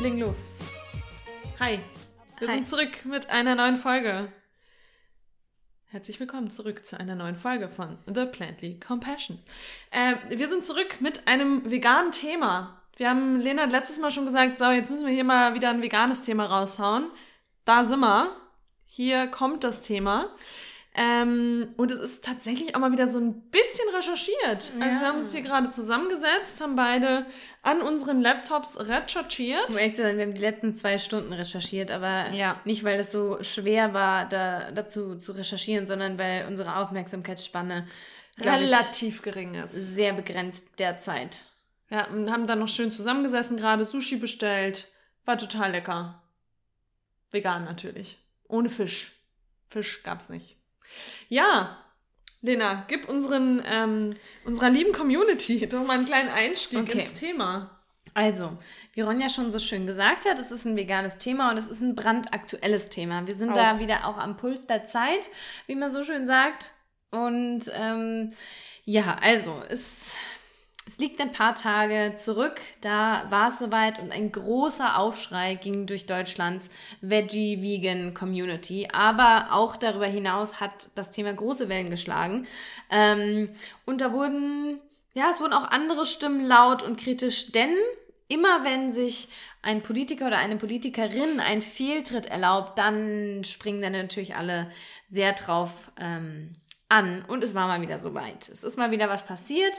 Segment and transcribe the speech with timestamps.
[0.00, 0.54] Wir legen los.
[1.58, 1.78] Hi,
[2.38, 2.54] wir Hi.
[2.54, 4.32] sind zurück mit einer neuen Folge.
[5.88, 9.38] Herzlich willkommen zurück zu einer neuen Folge von The Plantly Compassion.
[9.90, 12.80] Äh, wir sind zurück mit einem veganen Thema.
[12.96, 15.82] Wir haben Lena letztes Mal schon gesagt, so, jetzt müssen wir hier mal wieder ein
[15.82, 17.10] veganes Thema raushauen.
[17.66, 18.34] Da sind wir.
[18.86, 20.34] Hier kommt das Thema.
[20.92, 24.36] Ähm, und es ist tatsächlich auch mal wieder so ein bisschen recherchiert.
[24.48, 25.00] Also Ja.
[25.00, 27.26] wir haben uns hier gerade zusammengesetzt, haben beide
[27.62, 29.68] an unseren Laptops recherchiert.
[29.68, 32.60] Um ehrlich zu sein, wir haben die letzten zwei Stunden recherchiert, aber Ja.
[32.64, 37.86] nicht, weil es so schwer war, da, dazu zu recherchieren, sondern weil unsere Aufmerksamkeitsspanne
[38.36, 39.72] glaub ich, relativ gering ist.
[39.72, 41.42] sehr begrenzt derzeit.
[41.88, 44.88] Ja, und haben dann noch schön zusammengesessen, gerade Sushi bestellt.
[45.24, 46.20] War total lecker.
[47.30, 48.18] Vegan natürlich.
[48.48, 49.12] Ohne Fisch.
[49.68, 50.56] Fisch gab's nicht.
[51.28, 51.76] Ja,
[52.42, 57.00] Lena, gib unseren, ähm, unserer lieben Community doch mal einen kleinen Einstieg Okay.
[57.00, 57.76] ins Thema.
[58.14, 58.58] Also,
[58.94, 61.80] wie Ronja schon so schön gesagt hat, es ist ein veganes Thema und es ist
[61.80, 63.26] ein brandaktuelles Thema.
[63.26, 63.78] Wir sind da Auch.
[63.78, 65.30] wieder auch am Puls der Zeit,
[65.66, 66.72] wie man so schön sagt.
[67.12, 68.32] Und ähm,
[68.84, 70.14] ja, also, es,
[70.86, 72.60] es liegt ein paar Tage zurück.
[72.80, 76.68] Da war es soweit und ein großer Aufschrei ging durch Deutschlands
[77.00, 78.88] Veggie-Vegan-Community.
[78.92, 82.46] Aber auch darüber hinaus hat das Thema große Wellen geschlagen.
[82.90, 83.50] Ähm,
[83.86, 84.80] und da wurden,
[85.14, 87.74] ja, es wurden auch andere Stimmen laut und kritisch, denn
[88.28, 89.28] immer wenn sich
[89.62, 94.70] ein Politiker oder eine Politikerin einen Fehltritt erlaubt, dann springen dann natürlich alle
[95.08, 96.56] sehr drauf ähm,
[96.88, 97.24] an.
[97.26, 98.48] Und es war mal wieder soweit.
[98.48, 99.74] Es ist mal wieder was passiert.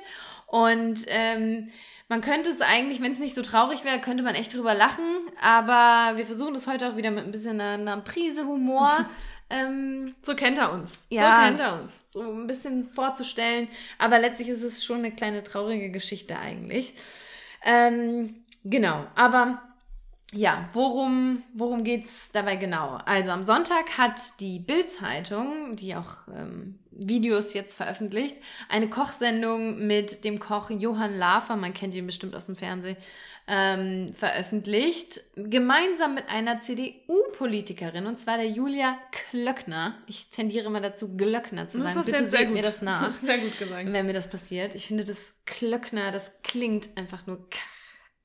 [0.51, 1.69] Und ähm,
[2.09, 5.05] man könnte es eigentlich, wenn es nicht so traurig wäre, könnte man echt drüber lachen.
[5.41, 9.05] Aber wir versuchen es heute auch wieder mit ein bisschen einer, einer Prise Humor
[9.49, 11.05] ähm, So kennt er uns.
[11.09, 11.21] Ja.
[11.21, 12.01] So kennt er uns.
[12.05, 13.69] so ein bisschen vorzustellen.
[13.97, 16.95] Aber letztlich ist es schon eine kleine traurige Geschichte eigentlich.
[17.63, 19.61] Ähm, genau, aber
[20.33, 22.97] ja, worum, worum geht es dabei genau?
[23.05, 28.37] Also am Sonntag hat die Bild-Zeitung, die auch ähm, Videos jetzt veröffentlicht,
[28.69, 32.95] eine Kochsendung mit dem Koch Johann Lafer, man kennt ihn bestimmt aus dem Fernsehen,
[33.47, 39.95] ähm, veröffentlicht, gemeinsam mit einer CDU-Politikerin, und zwar der Julia Klöckner.
[40.07, 42.03] Ich tendiere immer dazu, Glöckner zu sagen.
[42.03, 42.53] Bitte seht gut.
[42.53, 43.91] mir das nach Das ist sehr gut gesagt.
[43.91, 44.75] wenn mir das passiert.
[44.75, 47.57] Ich finde, das Klöckner, das klingt einfach nur k-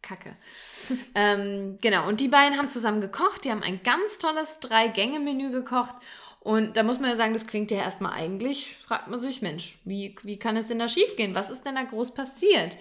[0.07, 0.37] kacke.
[1.15, 3.45] ähm, genau, und die beiden haben zusammen gekocht.
[3.45, 5.95] Die haben ein ganz tolles Drei-Gänge-Menü gekocht.
[6.41, 9.81] Und da muss man ja sagen, das klingt ja erstmal eigentlich, fragt man sich, Mensch,
[9.85, 11.35] wie, wie kann es denn da schiefgehen?
[11.35, 12.79] Was ist denn da groß passiert?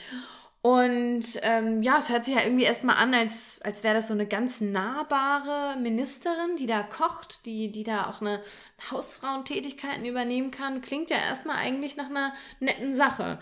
[0.62, 4.14] Und ähm, ja, es hört sich ja irgendwie erstmal an, als, als wäre das so
[4.14, 8.42] eine ganz nahbare Ministerin, die da kocht, die, die da auch eine
[8.90, 10.82] Hausfrauentätigkeiten übernehmen kann.
[10.82, 13.38] Klingt ja erstmal eigentlich nach einer netten Sache.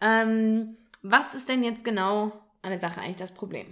[0.00, 2.32] Ähm, was ist denn jetzt genau
[2.62, 3.66] an der Sache eigentlich das Problem?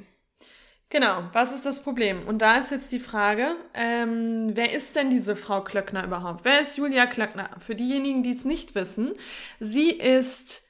[0.89, 2.29] Genau, was ist das Problem?
[2.29, 6.45] Und da ist jetzt die Frage, ähm, wer ist denn diese Frau Klöckner überhaupt?
[6.45, 7.51] Wer ist Julia Klöckner?
[7.59, 9.15] Für diejenigen, die es nicht wissen,
[9.59, 10.63] sie ist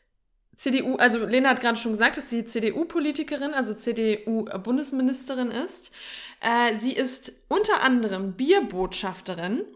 [0.56, 5.92] CDU, also Lena hat gerade schon gesagt, dass sie CDU-Politikerin, also CDU-Bundesministerin ist.
[6.40, 9.66] Äh, sie ist unter anderem Bierbotschafterin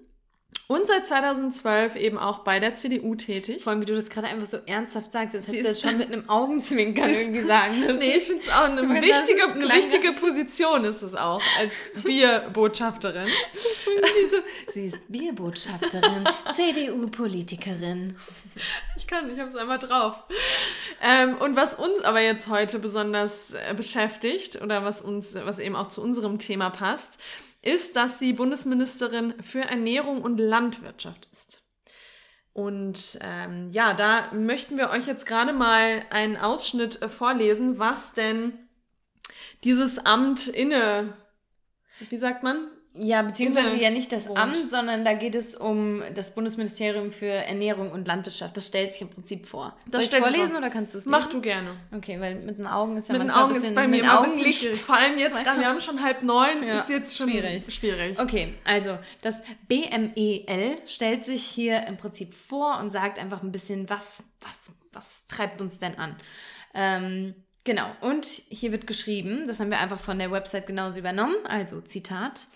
[0.71, 3.65] und seit 2012 eben auch bei der CDU tätig.
[3.65, 5.99] Vor allem, wie du das gerade einfach so ernsthaft sagst, jetzt hättest du das schon
[5.99, 7.91] mit einem Augenzwinkern irgendwie sagen müssen.
[7.99, 11.75] Nee, ich finde es auch eine, meine, wichtige, eine wichtige Position ist es auch als
[12.05, 13.27] Bierbotschafterin.
[14.31, 14.37] So,
[14.73, 18.17] sie ist Bierbotschafterin, CDU-Politikerin.
[18.97, 20.15] Ich kann, ich habe es einmal drauf.
[21.03, 25.75] Ähm, und was uns aber jetzt heute besonders äh, beschäftigt oder was uns, was eben
[25.75, 27.19] auch zu unserem Thema passt,
[27.63, 31.63] ist, dass sie Bundesministerin für Ernährung und Landwirtschaft ist.
[32.53, 38.13] Und ähm, ja, da möchten wir euch jetzt gerade mal einen Ausschnitt äh, vorlesen, was
[38.13, 38.53] denn
[39.63, 41.17] dieses Amt inne,
[42.09, 42.69] wie sagt man?
[43.03, 44.29] Ja, beziehungsweise ja nicht das.
[44.29, 48.57] Amt, sondern da geht es um das Bundesministerium für Ernährung und Landwirtschaft.
[48.57, 49.75] Das stellt sich im Prinzip vor.
[49.91, 50.59] Soll ich vorlesen vor.
[50.59, 51.77] oder kannst du es Mach du gerne.
[51.97, 54.03] Okay, weil mit den Augen ist ja Mit den Augen ein ist bisschen, bei mir
[54.03, 54.77] mit bisschen Augenlicht.
[54.77, 57.75] Vor allem jetzt, manchmal- wir haben schon halb neun, Ja, ist jetzt schon schwierig.
[57.75, 58.19] schwierig.
[58.21, 59.37] Okay, also das
[59.69, 65.27] BMEL stellt sich hier im Prinzip vor und sagt einfach ein bisschen, was, was, was
[65.27, 66.17] treibt uns denn an?
[66.75, 71.37] Ähm, genau, und hier wird geschrieben, das haben wir einfach von der Website genauso übernommen,
[71.45, 72.47] also Zitat.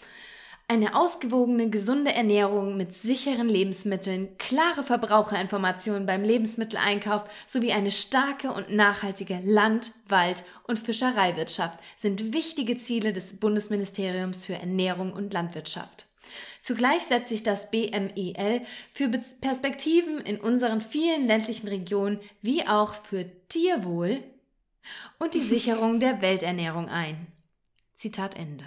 [0.67, 8.75] Eine ausgewogene, gesunde Ernährung mit sicheren Lebensmitteln, klare Verbraucherinformationen beim Lebensmitteleinkauf sowie eine starke und
[8.75, 16.07] nachhaltige Land-, Wald- und Fischereiwirtschaft sind wichtige Ziele des Bundesministeriums für Ernährung und Landwirtschaft.
[16.63, 18.63] Zugleich setzt sich das BMEL
[18.95, 19.11] für
[19.43, 24.23] Perspektiven in unseren vielen ländlichen Regionen wie auch für Tierwohl
[25.19, 27.27] und die Sicherung der Welternährung ein.
[27.95, 28.65] Zitat Ende.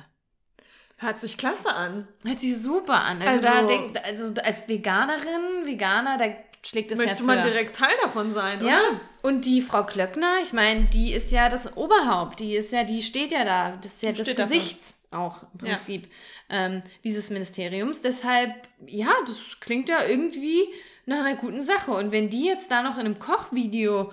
[0.98, 2.08] Hört sich klasse an.
[2.26, 3.22] Hört sich super an.
[3.22, 6.26] Also, Also- da denkt, also als Veganerin, Veganer, da
[6.66, 7.46] schlägt das Möchte Herz man höher.
[7.52, 9.00] direkt Teil davon sein, Ja, oder?
[9.22, 13.02] und die Frau Klöckner, ich meine, die ist ja das Oberhaupt, die ist ja, die
[13.02, 14.50] steht ja da, das ist ja Die das.
[14.50, 14.80] Gesicht
[15.12, 15.76] auch im Ja.
[15.76, 16.12] Prinzip
[16.50, 18.02] ähm, dieses Ministeriums.
[18.02, 18.52] Deshalb,
[18.86, 20.64] ja, das klingt ja irgendwie
[21.06, 21.92] nach einer guten Sache.
[21.92, 24.12] Und wenn die jetzt da noch in einem Kochvideo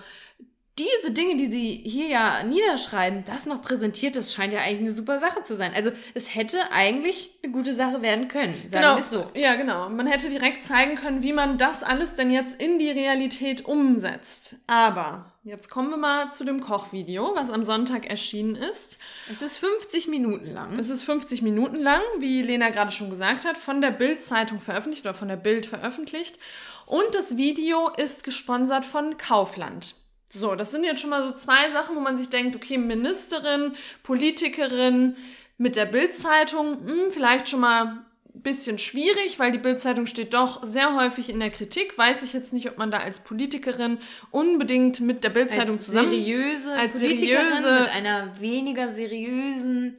[0.77, 4.91] diese Dinge, die sie hier ja niederschreiben, das noch präsentiert, das scheint ja eigentlich eine
[4.91, 5.71] super Sache zu sein.
[5.73, 8.95] Also es hätte eigentlich eine gute Sache werden können, sagen Genau.
[8.95, 9.25] wir es so.
[9.35, 9.87] Ja, genau.
[9.87, 14.57] Man hätte direkt zeigen können, wie man das alles denn jetzt in die Realität umsetzt.
[14.67, 18.97] Aber jetzt kommen wir mal zu dem Kochvideo, was am Sonntag erschienen ist.
[19.31, 20.77] Es ist 50 Minuten lang.
[20.77, 25.05] Es ist 50 Minuten lang, wie Lena gerade schon gesagt hat, von der Bild-Zeitung veröffentlicht
[25.05, 26.37] oder von der Bild veröffentlicht.
[26.85, 29.95] Und das Video ist gesponsert von Kaufland.
[30.35, 33.73] So, das sind jetzt schon mal so zwei Sachen, wo man sich denkt, okay, Ministerin,
[34.03, 35.15] Politikerin
[35.57, 38.05] mit der Bild-Zeitung, hm, vielleicht schon mal
[38.35, 41.97] ein bisschen schwierig, weil die Bild-Zeitung steht doch sehr häufig in der Kritik.
[41.97, 43.97] Weiß ich jetzt nicht, ob man da als Politikerin
[44.31, 49.97] unbedingt mit der Bild-Zeitung zusammen seriöse als Politikerin seriöse- mit einer weniger seriösen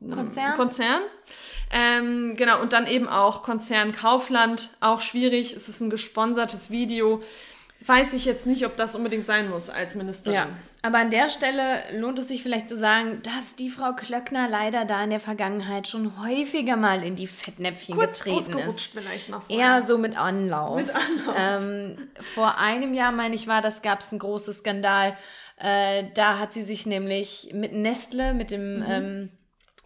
[0.00, 0.56] Konzern.
[0.56, 1.02] Konzern.
[1.70, 5.54] Ähm, genau, und dann eben auch Konzern Kaufland, auch schwierig.
[5.54, 7.22] Es ist ein gesponsertes Video.
[7.86, 10.34] Weiß ich jetzt nicht, ob das unbedingt sein muss als Ministerin.
[10.34, 10.48] Ja,
[10.82, 14.84] aber an der Stelle lohnt es sich vielleicht zu sagen, dass die Frau Klöckner leider
[14.84, 18.98] da in der Vergangenheit schon häufiger mal in die Fettnäpfchen Kurz getreten ausgerutscht ist.
[18.98, 19.58] vielleicht noch vorher.
[19.78, 20.76] Eher so mit Anlauf.
[20.76, 21.36] Mit Anlauf.
[21.38, 21.98] Ähm,
[22.34, 25.16] vor einem Jahr, meine ich, war das, gab es einen großen Skandal.
[25.58, 28.86] Äh, da hat sie sich nämlich mit Nestle, mit dem Mhm.
[28.88, 29.28] ähm,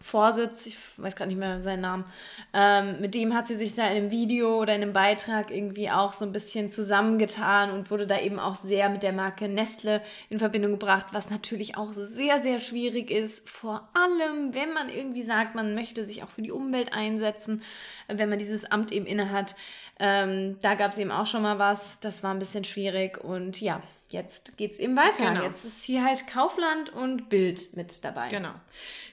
[0.07, 2.05] Vorsitz, ich weiß gerade nicht mehr seinen Namen,
[2.53, 5.91] ähm, mit dem hat sie sich da in einem Video oder in einem Beitrag irgendwie
[5.91, 10.01] auch so ein bisschen zusammengetan und wurde da eben auch sehr mit der Marke Nestle
[10.29, 13.49] in Verbindung gebracht, was natürlich auch sehr, sehr schwierig ist.
[13.49, 17.61] Vor allem, wenn man irgendwie sagt, man möchte sich auch für die Umwelt einsetzen,
[18.07, 19.55] wenn man dieses Amt eben innehat.
[19.99, 23.59] Ähm, da gab es eben auch schon mal was, das war ein bisschen schwierig und
[23.59, 25.33] ja, jetzt geht's eben weiter.
[25.33, 25.43] Genau.
[25.43, 28.29] Jetzt ist hier halt Kaufland und Bild mit dabei.
[28.29, 28.53] Genau.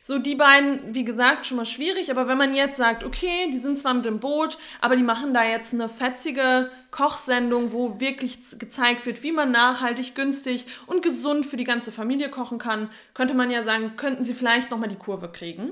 [0.03, 3.59] So, die beiden, wie gesagt, schon mal schwierig, aber wenn man jetzt sagt, okay, die
[3.59, 8.59] sind zwar mit dem Boot, aber die machen da jetzt eine fetzige Kochsendung, wo wirklich
[8.59, 13.35] gezeigt wird, wie man nachhaltig, günstig und gesund für die ganze Familie kochen kann, könnte
[13.35, 15.71] man ja sagen, könnten sie vielleicht nochmal die Kurve kriegen.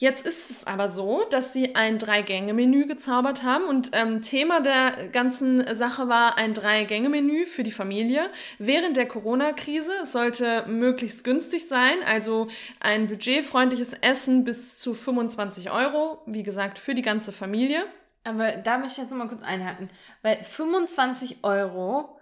[0.00, 5.08] Jetzt ist es aber so, dass sie ein Drei-Gänge-Menü gezaubert haben und ähm, Thema der
[5.08, 8.30] ganzen Sache war ein Drei-Gänge-Menü für die Familie
[8.60, 9.90] während der Corona-Krise.
[10.02, 12.46] Es sollte möglichst günstig sein, also
[12.78, 17.84] ein budgetfreundliches Essen bis zu 25 Euro, wie gesagt, für die ganze Familie.
[18.22, 19.90] Aber da möchte ich jetzt noch mal kurz einhaken,
[20.22, 22.20] weil 25 Euro,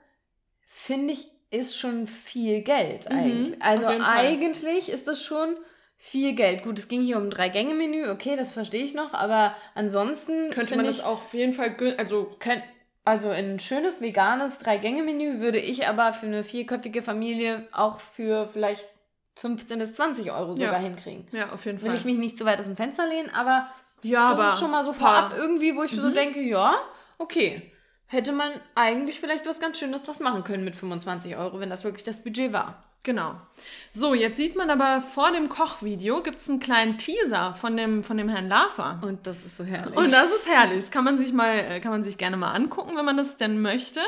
[0.64, 3.62] finde ich, ist schon viel Geld eigentlich.
[3.62, 4.18] also Mhm, auf jeden Fall.
[4.18, 5.56] eigentlich ist das schon
[5.96, 6.62] viel Geld.
[6.62, 10.76] Gut, es ging hier um ein Drei-Gänge-Menü, okay, das verstehe ich noch, aber ansonsten Könnte
[10.76, 12.62] man ich, das auch auf jeden Fall, also könnt,
[13.04, 18.86] also ein schönes veganes Drei-Gänge-Menü würde ich aber für eine vierköpfige Familie auch für vielleicht
[19.36, 20.78] 15 bis 20 Euro sogar Ja.
[20.78, 21.26] hinkriegen.
[21.32, 21.98] ja, auf jeden Will Fall.
[21.98, 23.68] ich mich nicht zu weit aus dem Fenster lehnen, aber
[24.02, 26.76] ja, das aber ist schon mal so vorab irgendwie, wo ich so denke, ja,
[27.18, 27.72] okay.
[28.08, 31.82] Hätte man eigentlich vielleicht was ganz Schönes draus machen können mit 25 Euro, wenn das
[31.82, 32.84] wirklich das Budget war.
[33.06, 33.36] Genau.
[33.92, 38.02] So, jetzt sieht man aber vor dem Kochvideo gibt es einen kleinen Teaser von dem,
[38.02, 38.98] von dem Herrn Lafer.
[39.00, 39.96] Und das ist so herrlich.
[39.96, 40.80] Und das ist herrlich.
[40.80, 43.36] Das kann man sich mal, äh, kann man sich gerne mal angucken, wenn man das
[43.36, 44.00] denn möchte.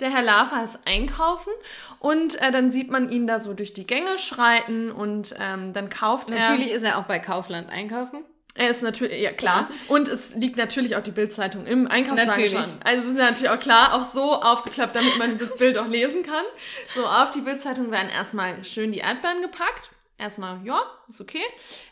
[0.00, 1.52] Der Herr Lafer ist einkaufen
[1.98, 5.90] und äh, dann sieht man ihn da so durch die Gänge schreiten und ähm, dann
[5.90, 6.38] kauft er.
[6.38, 8.24] Natürlich ist er auch bei Kaufland einkaufen.
[8.58, 9.70] Er ist natürlich, ja klar.
[9.86, 12.64] Und es liegt natürlich auch die Bildzeitung im Einkaufswagen schon.
[12.82, 16.24] Also es ist natürlich auch klar, auch so aufgeklappt, damit man das Bild auch lesen
[16.24, 16.44] kann.
[16.92, 19.90] So, auf die Bildzeitung werden erstmal schön die Erdbeeren gepackt.
[20.18, 21.42] Erstmal, ja, ist okay.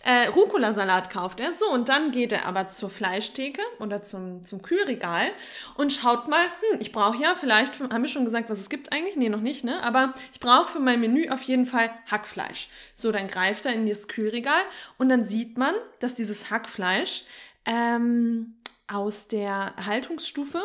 [0.02, 1.52] Äh, Rucola-Salat kauft er.
[1.52, 5.30] So, und dann geht er aber zur Fleischtheke oder zum, zum Kühlregal
[5.76, 8.92] und schaut mal, hm, ich brauche ja vielleicht, haben wir schon gesagt, was es gibt
[8.92, 9.14] eigentlich?
[9.14, 9.80] Nee, noch nicht, ne?
[9.84, 12.68] Aber ich brauche für mein Menü auf jeden Fall Hackfleisch.
[12.96, 14.62] So, dann greift er in das Kühlregal
[14.98, 17.22] und dann sieht man, dass dieses Hackfleisch
[17.64, 18.56] ähm,
[18.88, 20.60] aus der Haltungsstufe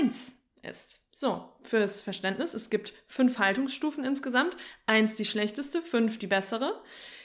[0.00, 1.00] 1 ist.
[1.20, 4.56] So, fürs Verständnis, es gibt fünf Haltungsstufen insgesamt.
[4.86, 6.80] Eins die schlechteste, fünf die bessere.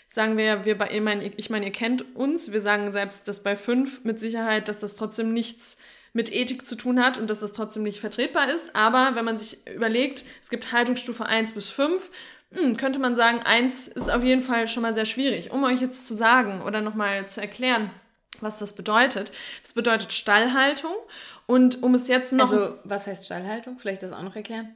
[0.10, 3.44] Sagen wir, wir bei, ich meine, ich meine, ihr kennt uns, wir sagen selbst, dass
[3.44, 5.78] bei fünf mit Sicherheit, dass das trotzdem nichts
[6.12, 8.76] mit Ethik zu tun hat und dass das trotzdem nicht vertretbar ist.
[8.76, 12.10] Aber wenn man sich überlegt, es gibt Haltungsstufe 1 bis 5,
[12.52, 15.52] hm, könnte man sagen, 1 ist auf jeden Fall schon mal sehr schwierig.
[15.52, 17.92] Um euch jetzt zu sagen oder nochmal zu erklären,
[18.44, 19.32] was das bedeutet.
[19.64, 20.96] Das bedeutet Stallhaltung.
[21.46, 23.80] Und um es jetzt noch Also, was heißt Stallhaltung?
[23.80, 24.76] Vielleicht das auch noch erklären?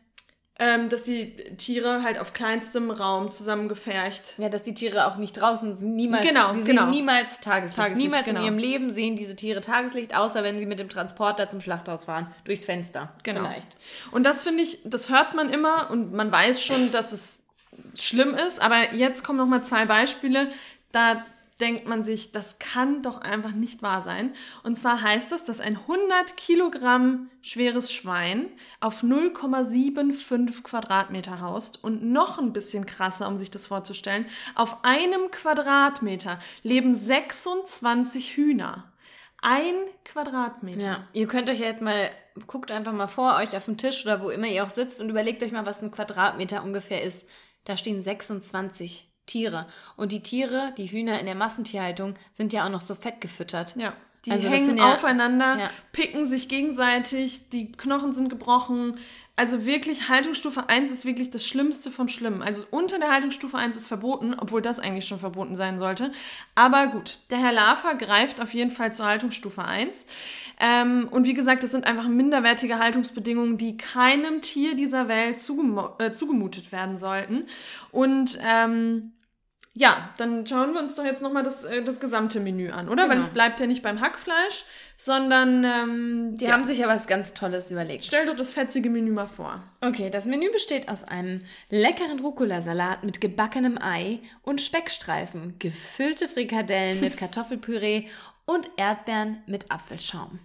[0.60, 4.34] ähm, dass die Tiere halt auf kleinstem Raum zusammengefercht.
[4.38, 6.84] Ja, dass die Tiere auch nicht draußen sind, niemals, Genau, sie genau.
[6.84, 7.76] sehen niemals Tageslicht.
[7.78, 8.40] Tageslicht, niemals genau.
[8.40, 12.06] in ihrem Leben sehen diese Tiere Tageslicht, außer wenn sie mit dem Transporter zum Schlachthaus
[12.06, 13.14] fahren, durchs Fenster.
[13.24, 13.42] Genau.
[13.42, 13.78] Vielleicht.
[14.12, 17.44] Und das finde ich, das hört man immer und man weiß schon, dass es
[17.94, 18.60] schlimm ist.
[18.60, 20.52] Aber jetzt kommen noch mal zwei Beispiele.
[20.92, 21.24] Da
[21.60, 24.34] denkt man sich, das kann doch einfach nicht wahr sein.
[24.64, 28.48] Und zwar heißt es, dass ein 100 Kilogramm schweres Schwein
[28.80, 35.32] auf 0,75 Quadratmeter haust und noch ein bisschen krasser, um sich das vorzustellen, auf einem
[35.32, 38.92] Quadratmeter leben 26 Hühner.
[39.42, 40.86] Ein Quadratmeter.
[40.86, 42.10] Ja, ihr könnt euch ja jetzt mal,
[42.48, 45.10] guckt einfach mal vor euch auf dem Tisch oder wo immer ihr auch sitzt und
[45.10, 47.28] überlegt euch mal, was ein Quadratmeter ungefähr ist.
[47.66, 49.68] Da stehen 26 Tiere.
[49.96, 53.76] Und die Tiere, die Hühner in der Massentierhaltung, sind ja auch noch so fett gefüttert.
[53.78, 53.94] Ja,
[54.26, 55.70] die Also hängen ja- aufeinander, ja.
[55.92, 58.98] picken sich gegenseitig, die Knochen sind gebrochen.
[59.40, 62.42] Also wirklich, Haltungsstufe 1 ist wirklich das Schlimmste vom Schlimmen.
[62.42, 66.12] Also unter der Haltungsstufe 1 ist verboten, obwohl das eigentlich schon verboten sein sollte.
[66.56, 70.08] Aber gut, der Herr Lafer greift auf jeden Fall zur Haltungsstufe 1.
[70.60, 75.90] Ähm, und wie gesagt, das sind einfach minderwertige Haltungsbedingungen, die keinem Tier dieser Welt zugemu
[76.00, 77.46] äh, zugemutet werden sollten.
[77.92, 79.12] Und ähm,
[79.80, 83.04] ja, dann schauen wir uns doch jetzt nochmal das, äh, das gesamte Menü an, oder?
[83.04, 83.22] Weil Genau.
[83.22, 84.66] es bleibt ja nicht beim Hackfleisch,
[84.96, 86.54] sondern ähm, Die ja.
[86.54, 88.04] haben sich ja was ganz Tolles überlegt.
[88.04, 89.62] Stell doch das fetzige Menü mal vor.
[89.82, 97.00] Okay, das Menü besteht aus einem leckeren Rucola-Salat mit gebackenem Ei und Speckstreifen, gefüllte Frikadellen
[97.00, 98.08] mit Kartoffelpüree
[98.46, 100.40] und Erdbeeren mit Apfelschaum.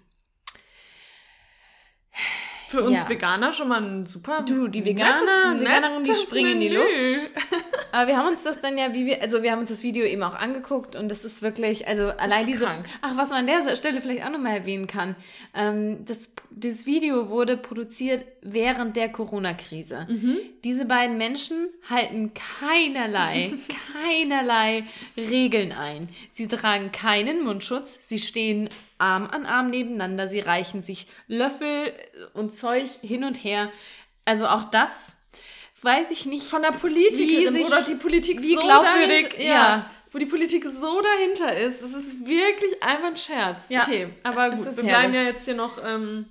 [2.68, 3.08] Für uns Ja.
[3.08, 4.42] Veganer schon mal ein super.
[4.48, 7.12] Du, die Veganer, Veganerinnen, die springen in die Menü.
[7.12, 7.30] Luft.
[7.92, 10.04] Aber wir haben uns das dann ja, wie wir, also wir haben uns das Video
[10.04, 12.86] eben auch angeguckt und das ist wirklich, also allein diese, krank.
[13.02, 15.14] ach, was man an der Stelle vielleicht auch nochmal erwähnen kann,
[15.54, 20.06] ähm, das, dieses Video wurde produziert während der Corona-Krise.
[20.08, 20.38] Mhm.
[20.64, 23.52] Diese beiden Menschen halten keinerlei,
[24.02, 24.84] keinerlei
[25.16, 26.08] Regeln ein.
[26.32, 31.92] Sie tragen keinen Mundschutz, sie stehen Arm an Arm nebeneinander, sie reichen sich Löffel
[32.32, 33.70] und Zeug hin und her.
[34.24, 35.16] Also auch das
[35.82, 36.46] weiß ich nicht.
[36.46, 39.90] Von der Politikerin, sich- doch die Politik wie so glaubwürdig, dahinter, ja.
[40.10, 41.80] Wo die Politik so dahinter ist.
[41.82, 43.64] Es ist wirklich einfach ein Scherz.
[43.70, 45.14] Ja, Okay, aber gut, wir bleiben herrlich.
[45.16, 45.78] ja jetzt hier noch.
[45.82, 46.26] Ähm,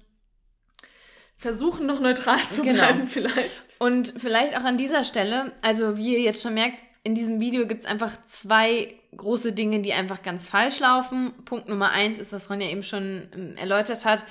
[1.38, 2.76] versuchen noch neutral zu Genau.
[2.76, 3.50] bleiben, vielleicht.
[3.80, 7.66] Und vielleicht auch an dieser Stelle, also wie ihr jetzt schon merkt, in diesem Video
[7.66, 11.34] gibt es einfach zwei große Dinge, die einfach ganz falsch laufen.
[11.46, 14.24] Punkt Nummer eins ist, was Ronja eben schon ähm, erläutert hat.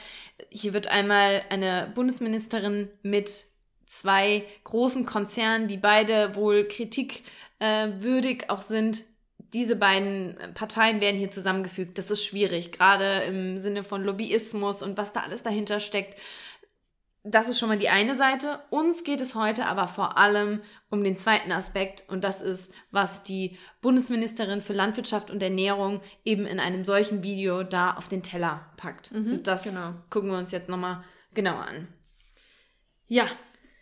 [0.50, 3.44] Hier wird einmal eine Bundesministerin mit
[3.90, 9.02] zwei großen Konzernen, die beide wohl kritikwürdig äh, auch sind.
[9.52, 11.98] Diese beiden Parteien werden hier zusammengefügt.
[11.98, 16.16] Das ist schwierig, gerade im Sinne von Lobbyismus und was da alles dahinter steckt.
[17.24, 18.60] Das ist schon mal die eine Seite.
[18.70, 23.24] Uns geht es heute aber vor allem um den zweiten Aspekt und das ist, was
[23.24, 28.70] die Bundesministerin für Landwirtschaft und Ernährung eben in einem solchen Video da auf den Teller
[28.76, 29.10] packt.
[29.32, 29.94] und das genau.
[30.10, 31.02] gucken wir uns jetzt nochmal
[31.34, 31.88] genauer an.
[33.08, 33.26] Ja,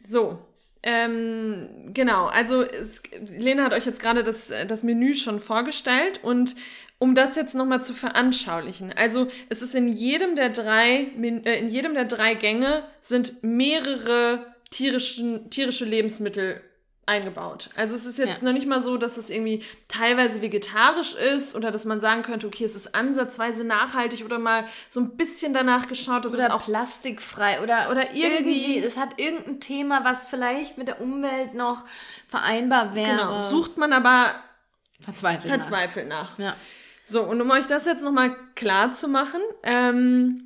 [0.09, 0.38] so.
[0.83, 3.03] Ähm, genau, also es,
[3.37, 6.55] Lena hat euch jetzt gerade das, äh, das Menü schon vorgestellt und
[6.99, 8.93] um das jetzt nochmal zu veranschaulichen.
[8.93, 14.47] Also es ist in jedem der drei, äh, in jedem der drei Gänge sind mehrere
[14.71, 16.61] tierischen, tierische Lebensmittel
[17.09, 17.71] eingebaut.
[17.75, 18.45] Also es ist jetzt Ja.
[18.45, 22.47] noch nicht mal so, dass es irgendwie teilweise vegetarisch ist oder dass man sagen könnte,
[22.47, 26.55] okay, es ist ansatzweise nachhaltig oder mal so ein bisschen danach geschaut, dass es Oder
[26.55, 31.85] auch plastikfrei oder, Oder irgendwie- es hat irgendein Thema, was vielleicht mit der Umwelt noch
[32.29, 33.09] vereinbar wäre.
[33.17, 34.35] genau, sucht man aber
[35.00, 35.53] Verzweifelt.
[35.53, 36.38] verzweifelt nach.
[36.38, 36.55] Ja.
[37.05, 40.45] So, und um euch das jetzt nochmal klar zu machen, ähm,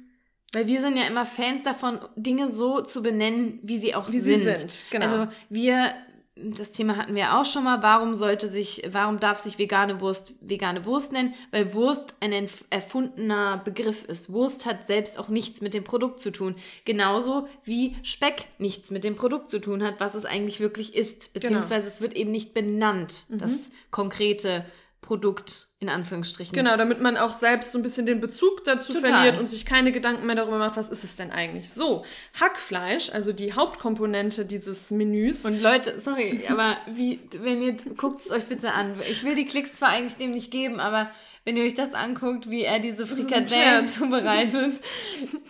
[0.54, 4.18] Weil wir sind ja immer Fans davon, Dinge so zu benennen, wie sie auch Wie
[4.20, 4.58] sie sind.
[4.58, 5.04] sind, genau.
[5.06, 5.94] Also wir,
[6.34, 10.32] das Thema hatten wir auch schon mal, warum sollte sich, warum darf sich vegane Wurst
[10.40, 11.34] vegane Wurst nennen?
[11.50, 14.32] Weil Wurst ein erfundener Begriff ist.
[14.32, 16.56] Wurst hat selbst auch nichts mit dem Produkt zu tun.
[16.86, 21.32] Genauso wie Speck nichts mit dem Produkt zu tun hat, was es eigentlich wirklich ist.
[21.34, 23.38] Beziehungsweise es wird eben nicht benannt, Mhm.
[23.38, 24.64] das konkrete
[25.02, 26.54] Produkt in Anführungsstrichen.
[26.54, 29.10] genau, damit man auch selbst so ein bisschen den Bezug dazu Total.
[29.10, 31.70] verliert und sich keine Gedanken mehr darüber macht, was ist es denn eigentlich.
[31.70, 32.04] So,
[32.40, 35.44] Hackfleisch, also die Hauptkomponente dieses Menüs.
[35.44, 38.94] Und Leute, sorry, aber wie, wenn ihr, guckt es euch bitte an.
[39.10, 41.10] Ich will die Klicks zwar eigentlich dem nicht geben, aber
[41.44, 44.80] wenn ihr euch das anguckt, wie er diese Frikadellen zubereitet,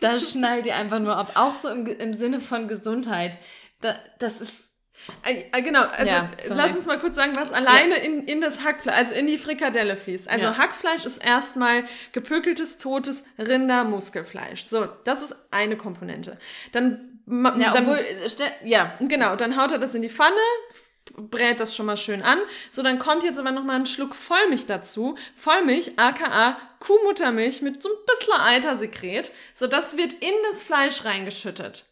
[0.01, 1.33] da schnallt ihr einfach nur ab.
[1.35, 3.39] Auch so im, im Sinne von Gesundheit.
[3.83, 4.71] Da, das ist,
[5.63, 8.97] genau, also Ja, äh, lass uns mal kurz sagen, was alleine in, in das Hackfleisch,
[8.97, 10.29] also in die Frikadelle fließt.
[10.29, 10.59] Also Ja.
[10.59, 14.65] Hackfleisch ist erstmal gepökeltes, totes Rinder-Muskelfleisch.
[14.65, 16.39] So, das ist eine Komponente.
[16.73, 20.37] Dann Ja, dann, obwohl, äh, ja, Genau, dann haut er das in die Pfanne,
[21.17, 22.39] brät das schon mal schön an.
[22.71, 25.17] So, dann kommt jetzt aber noch mal ein Schluck Vollmilch dazu.
[25.37, 29.33] Vollmilch, aka Kuhmuttermilch mit so ein bisschen Eitersekret.
[29.55, 31.87] So, das wird in das Fleisch reingeschüttet.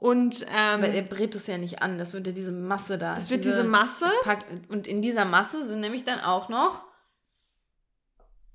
[0.00, 3.14] Und ähm, weil er brät es ja nicht an, das wird ja diese Masse da.
[3.14, 4.10] das wird diese Masse.
[4.22, 6.84] Pack- Und in dieser Masse sind nämlich dann auch noch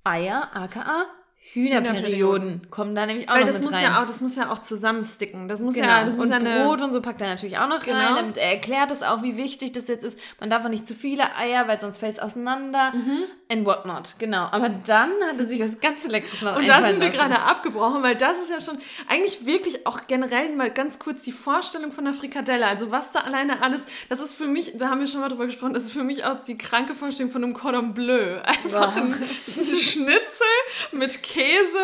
[0.04, 1.06] Eier, aka
[1.54, 3.84] Hühnerperioden, kommen da nämlich auch Weil noch das mit muss rein.
[3.84, 5.48] ja auch, das muss ja auch zusammensticken.
[5.48, 5.88] Das muss Genau.
[5.88, 7.98] ja, das muss und ja eine, Brot und so packt er natürlich auch noch Genau.
[7.98, 8.16] rein.
[8.16, 10.20] Damit er erklärt es auch, wie wichtig das jetzt ist.
[10.40, 12.92] Man darf auch nicht zu viele Eier, weil sonst fällt es auseinander.
[12.94, 13.24] Mhm.
[13.52, 14.16] And whatnot.
[14.18, 14.48] Genau.
[14.52, 17.18] Aber dann hat er sich was ganz Leckeres noch Und da sind wir lassen.
[17.20, 21.32] gerade abgebrochen, weil das ist ja schon eigentlich wirklich auch generell mal ganz kurz die
[21.32, 22.66] Vorstellung von der Frikadelle.
[22.66, 25.46] Also was da alleine alles, das ist für mich, da haben wir schon mal drüber
[25.46, 28.40] gesprochen, das ist für mich auch die kranke Vorstellung von einem Cordon Bleu.
[28.44, 28.98] Einfach Wow.
[28.98, 30.48] ein, ein Schnitzel
[30.92, 31.35] mit Käse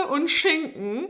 [0.10, 1.08] und Schinken.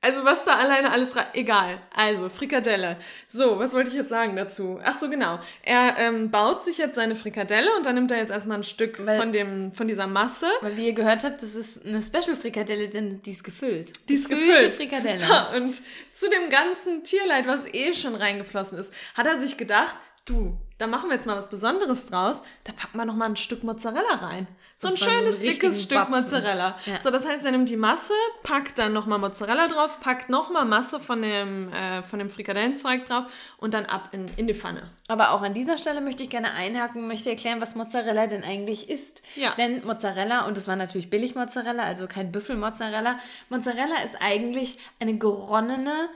[0.00, 1.24] Also was da alleine alles rein...
[1.32, 1.80] Egal.
[1.96, 2.98] Also, Frikadelle.
[3.26, 4.78] So, was wollte ich jetzt sagen dazu?
[4.84, 5.40] Ach so, genau.
[5.62, 9.04] Er ähm, baut sich jetzt seine Frikadelle und dann nimmt er jetzt erstmal ein Stück
[9.06, 10.46] Weil- von, dem, von dieser Masse.
[10.60, 13.94] Weil wie ihr gehört habt, das ist eine Special-Frikadelle, denn die ist gefüllt.
[14.10, 14.74] Die ist Gefüllte gefüllt.
[14.74, 15.16] Frikadelle.
[15.16, 15.80] So, und
[16.12, 20.88] zu dem ganzen Tierleid, was eh schon reingeflossen ist, hat er sich gedacht, du, da
[20.88, 22.42] machen wir jetzt mal was Besonderes draus.
[22.64, 24.48] Da packen wir noch mal ein Stück Mozzarella rein.
[24.76, 26.14] So ein Und so schönes, richtigen dickes Stück Batzen.
[26.14, 26.78] Mozzarella.
[26.84, 27.00] Ja.
[27.00, 28.12] So, das heißt, er nimmt die Masse,
[28.42, 32.28] packt dann noch mal Mozzarella drauf, packt noch mal Masse von dem, äh, von dem
[32.28, 33.24] Frikadellenzeug drauf
[33.58, 34.90] und dann ab in, in die Pfanne.
[35.06, 38.90] Aber auch an dieser Stelle möchte ich gerne einhaken, möchte erklären, was Mozzarella denn eigentlich
[38.90, 39.22] ist.
[39.36, 39.54] Ja.
[39.56, 46.08] Denn Mozzarella, und das war natürlich Billig-Mozzarella, also kein Büffelmozzarella, Mozzarella ist eigentlich eine geronnene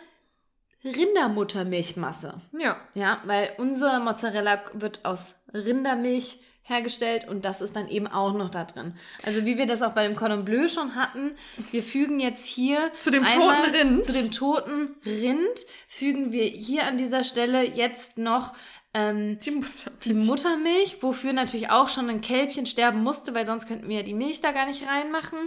[0.85, 2.41] Rindermuttermilchmasse.
[2.59, 2.77] Ja.
[2.95, 8.51] Ja, weil unser Mozzarella wird aus Rindermilch hergestellt und das ist dann eben auch noch
[8.51, 8.95] da drin.
[9.25, 11.33] Also wie wir das auch bei dem Cordon Bleu schon hatten,
[11.71, 14.05] wir fügen jetzt hier Zu dem toten Rind.
[14.05, 18.53] zu dem toten Rind fügen wir hier an dieser Stelle jetzt noch
[18.93, 19.91] ähm, Die Mutter.
[20.05, 24.03] die Muttermilch, wofür natürlich auch schon ein Kälbchen sterben musste, weil sonst könnten wir ja
[24.03, 25.39] die Milch da gar nicht reinmachen.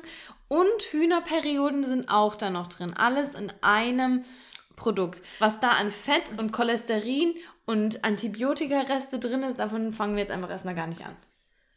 [0.48, 2.96] Und Hühnerperioden sind auch da noch drin.
[2.96, 4.24] Alles in einem
[4.76, 5.22] Produkt.
[5.40, 10.50] Was da an Fett und Cholesterin und Antibiotikareste drin ist, davon fangen wir jetzt einfach
[10.50, 11.16] erstmal gar nicht an.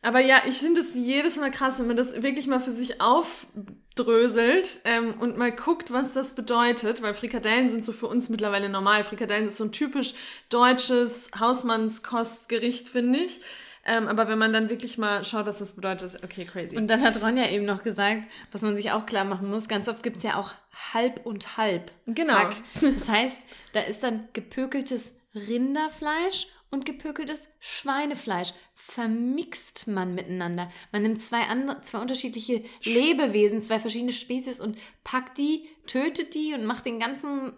[0.04, 3.00] Aber ja, ich finde es jedes Mal krass, wenn man das wirklich mal für sich
[3.00, 8.68] aufdröselt ähm, und mal guckt, was das bedeutet, weil Frikadellen sind so für uns mittlerweile
[8.68, 9.02] normal.
[9.02, 10.12] Frikadellen ist so ein typisch
[10.50, 13.40] deutsches Hausmannskostgericht, finde ich.
[13.86, 16.76] Ähm, aber wenn man dann wirklich mal schaut, was das bedeutet, okay, crazy.
[16.76, 19.88] Und dann hat Ronja eben noch gesagt, was man sich auch klar machen muss, ganz
[19.88, 20.52] oft gibt es ja auch
[20.92, 21.90] halb und halb.
[22.06, 22.34] Genau.
[22.34, 22.54] Hack.
[22.80, 23.38] Das heißt,
[23.72, 28.52] da ist dann gepökeltes Rinderfleisch und gepökeltes Schweinefleisch.
[28.74, 30.70] Vermixt man miteinander.
[30.92, 36.54] Man nimmt zwei, andere, zwei unterschiedliche Lebewesen, zwei verschiedene Spezies und packt die, tötet die
[36.54, 37.52] und macht den ganzen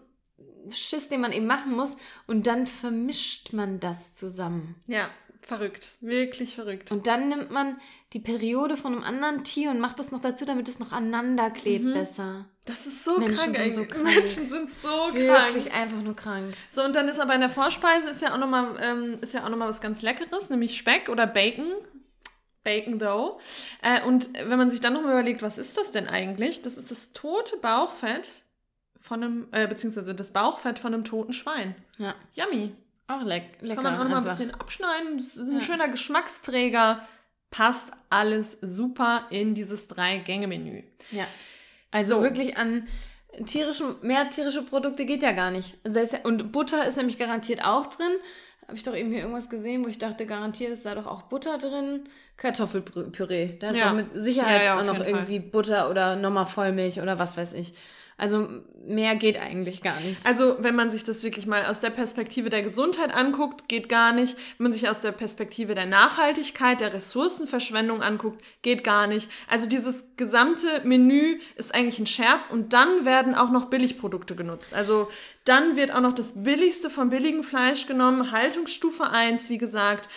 [0.70, 1.96] Schiss, den man eben machen muss.
[2.26, 4.74] Und dann vermischt man das zusammen.
[4.86, 5.08] ja,
[5.46, 5.96] verrückt.
[6.00, 6.90] Wirklich verrückt.
[6.90, 7.78] Und dann nimmt man
[8.12, 11.50] die Periode von einem anderen Tier und macht das noch dazu, damit es noch aneinander
[11.50, 12.46] klebt besser.
[12.64, 14.04] Das ist so Menschen krank sind so krank.
[14.04, 15.14] Menschen sind so krank.
[15.14, 16.54] Wirklich einfach nur krank.
[16.70, 19.44] So, und dann ist aber in der Vorspeise ist ja auch nochmal ähm, ist ja
[19.44, 21.72] auch noch mal was ganz Leckeres, nämlich Speck oder Bacon.
[22.64, 23.38] Bacon though.
[23.82, 26.62] Äh, und wenn man sich dann nochmal überlegt, was ist das denn eigentlich?
[26.62, 28.42] Das ist das tote Bauchfett
[29.00, 31.76] von einem, äh, beziehungsweise das Bauchfett von einem toten Schwein.
[31.98, 32.74] Ja, Yummy.
[33.08, 33.82] Auch leck, lecker.
[33.82, 35.18] Kann man auch nochmal ein bisschen abschneiden.
[35.18, 35.60] Das ist ein Ja.
[35.60, 37.06] schöner Geschmacksträger.
[37.50, 40.82] Passt alles super in dieses Drei-Gänge-Menü.
[41.12, 41.24] Ja.
[41.92, 42.22] Also So.
[42.22, 42.86] wirklich an
[43.46, 45.76] tierischen, mehr tierische Produkte geht ja gar nicht.
[46.24, 48.12] Und Butter ist nämlich garantiert auch drin.
[48.66, 51.22] Habe ich doch eben hier irgendwas gesehen, wo ich dachte, garantiert ist da doch auch
[51.22, 52.08] Butter drin.
[52.36, 53.58] Kartoffelpüree.
[53.60, 53.88] Da ist Ja.
[53.90, 55.14] doch mit Sicherheit Ja, ja, auch noch jeden Fall.
[55.14, 57.74] irgendwie Butter oder nochmal Vollmilch oder was weiß ich.
[58.18, 58.48] Also
[58.86, 60.24] mehr geht eigentlich gar nicht.
[60.24, 64.12] Also, wenn man sich das wirklich mal aus der Perspektive der Gesundheit anguckt, geht gar
[64.12, 64.36] nicht.
[64.56, 69.28] Wenn man sich aus der Perspektive der Nachhaltigkeit, der Ressourcenverschwendung anguckt, geht gar nicht.
[69.48, 74.72] Also dieses gesamte Menü ist eigentlich ein Scherz und dann werden auch noch Billigprodukte genutzt.
[74.72, 75.08] Also
[75.44, 80.08] dann wird auch noch das billigste vom billigen Fleisch genommen, Haltungsstufe 1, wie gesagt.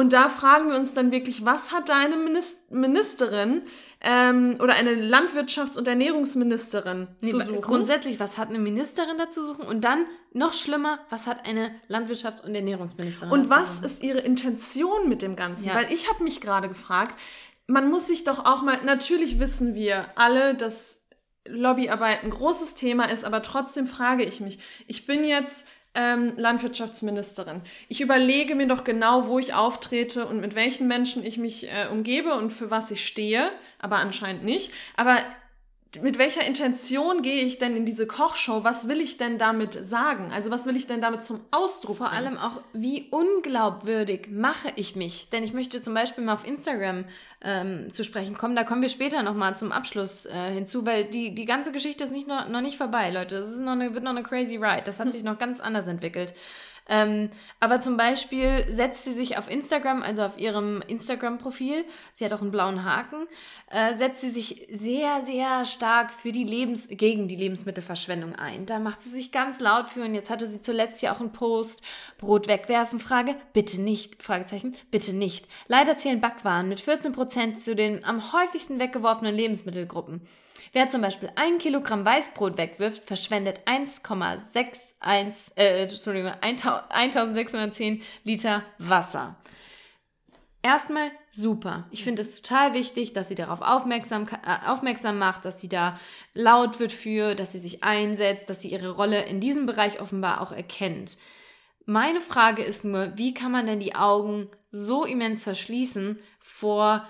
[0.00, 3.60] Und da fragen wir uns dann wirklich, was hat da eine Minis- Ministerin
[4.00, 7.60] ähm, oder eine Landwirtschafts- und Ernährungsministerin Nee, zu suchen?
[7.60, 9.66] Grundsätzlich, was hat eine Ministerin dazu suchen?
[9.66, 13.84] Und dann, noch schlimmer, was hat eine Landwirtschafts- und Ernährungsministerin Und dazu was suchen?
[13.86, 15.66] ist ihre Intention mit dem Ganzen?
[15.66, 15.74] Ja.
[15.74, 17.18] Weil ich habe mich gerade gefragt,
[17.66, 21.04] man muss sich doch auch mal, natürlich wissen wir alle, dass
[21.46, 27.62] Lobbyarbeit ein großes Thema ist, aber trotzdem frage ich mich, ich bin jetzt ähm, Landwirtschaftsministerin.
[27.88, 31.88] Ich überlege mir doch genau, wo ich auftrete und mit welchen Menschen ich mich äh,
[31.90, 34.72] umgebe und für was ich stehe, aber anscheinend nicht.
[34.96, 35.16] Aber
[36.02, 38.62] mit welcher Intention gehe ich denn in diese Kochshow?
[38.62, 40.30] Was will ich denn damit sagen?
[40.32, 44.94] Also was will ich denn damit zum Ausdruck Vor allem auch, wie unglaubwürdig mache ich
[44.94, 45.30] mich?
[45.30, 47.06] Denn ich möchte zum Beispiel mal auf Instagram
[47.42, 48.54] ähm, zu sprechen kommen.
[48.54, 52.12] Da kommen wir später nochmal zum Abschluss äh, hinzu, weil die, die ganze Geschichte ist
[52.12, 53.40] nicht noch, noch nicht vorbei, Leute.
[53.40, 54.82] Das ist noch eine, wird noch eine crazy ride.
[54.84, 56.34] Das hat sich noch ganz anders entwickelt.
[56.90, 62.32] Ähm, aber zum Beispiel setzt sie sich auf Instagram, also auf ihrem Instagram-Profil, sie hat
[62.32, 63.28] auch einen blauen Haken,
[63.70, 68.66] äh, setzt sie sich sehr, sehr stark für die Lebens gegen die Lebensmittelverschwendung ein.
[68.66, 71.32] Da macht sie sich ganz laut für und jetzt hatte sie zuletzt ja auch einen
[71.32, 71.82] Post,
[72.18, 75.46] Brot wegwerfen, Frage, bitte nicht, Fragezeichen, bitte nicht.
[75.68, 80.26] Leider zählen Backwaren mit 14% zu den am häufigsten weggeworfenen Lebensmittelgruppen.
[80.72, 89.36] Wer zum Beispiel ein Kilogramm Weißbrot wegwirft, verschwendet 1,61, äh, Entschuldigung, 1610 Liter Wasser.
[90.62, 91.88] Erstmal super.
[91.90, 95.98] Ich finde es total wichtig, dass sie darauf aufmerksam, äh, aufmerksam macht, dass sie da
[96.34, 100.40] laut wird für, dass sie sich einsetzt, dass sie ihre Rolle in diesem Bereich offenbar
[100.40, 101.16] auch erkennt.
[101.86, 107.08] Meine Frage ist nur, wie kann man denn die Augen so immens verschließen vor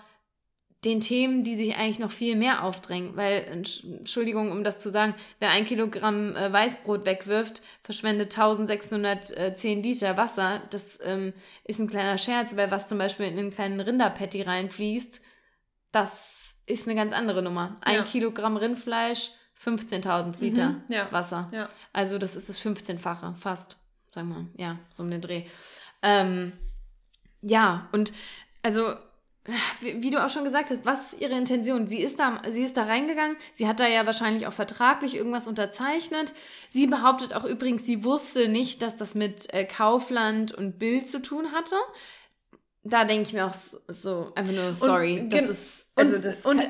[0.84, 3.14] den Themen, die sich eigentlich noch viel mehr aufdrängen.
[3.14, 10.16] Weil, Entschuldigung, um das zu sagen, wer ein Kilogramm äh, Weißbrot wegwirft, verschwendet 1610 Liter
[10.16, 10.62] Wasser.
[10.70, 15.20] Das ähm, ist ein kleiner Scherz, weil was zum Beispiel in einen kleinen Rinderpatty reinfließt,
[15.92, 17.76] das ist eine ganz andere Nummer.
[17.82, 18.02] Ein ja.
[18.04, 21.12] Kilogramm Rindfleisch, 15.000 Liter mhm, ja.
[21.12, 21.50] Wasser.
[21.52, 21.68] Ja.
[21.92, 23.76] Also das ist das 15-fache, fast.
[24.14, 25.44] Sagen wir, ja, so um den Dreh.
[26.02, 26.52] Ähm,
[27.42, 28.12] ja, und
[28.62, 28.94] also
[29.81, 31.87] wie, du auch schon gesagt hast, was ist ihre Intention?
[31.87, 35.46] Sie ist, da, sie ist da reingegangen, sie hat da ja wahrscheinlich auch vertraglich irgendwas
[35.46, 36.35] unterzeichnet.
[36.68, 41.22] Sie behauptet auch übrigens, sie wusste nicht, dass das mit äh, Kaufland und Bild zu
[41.22, 41.76] tun hatte.
[42.83, 46.44] Da denke ich mir auch so, so einfach nur, sorry, und, das ist, also das
[46.44, 46.62] und,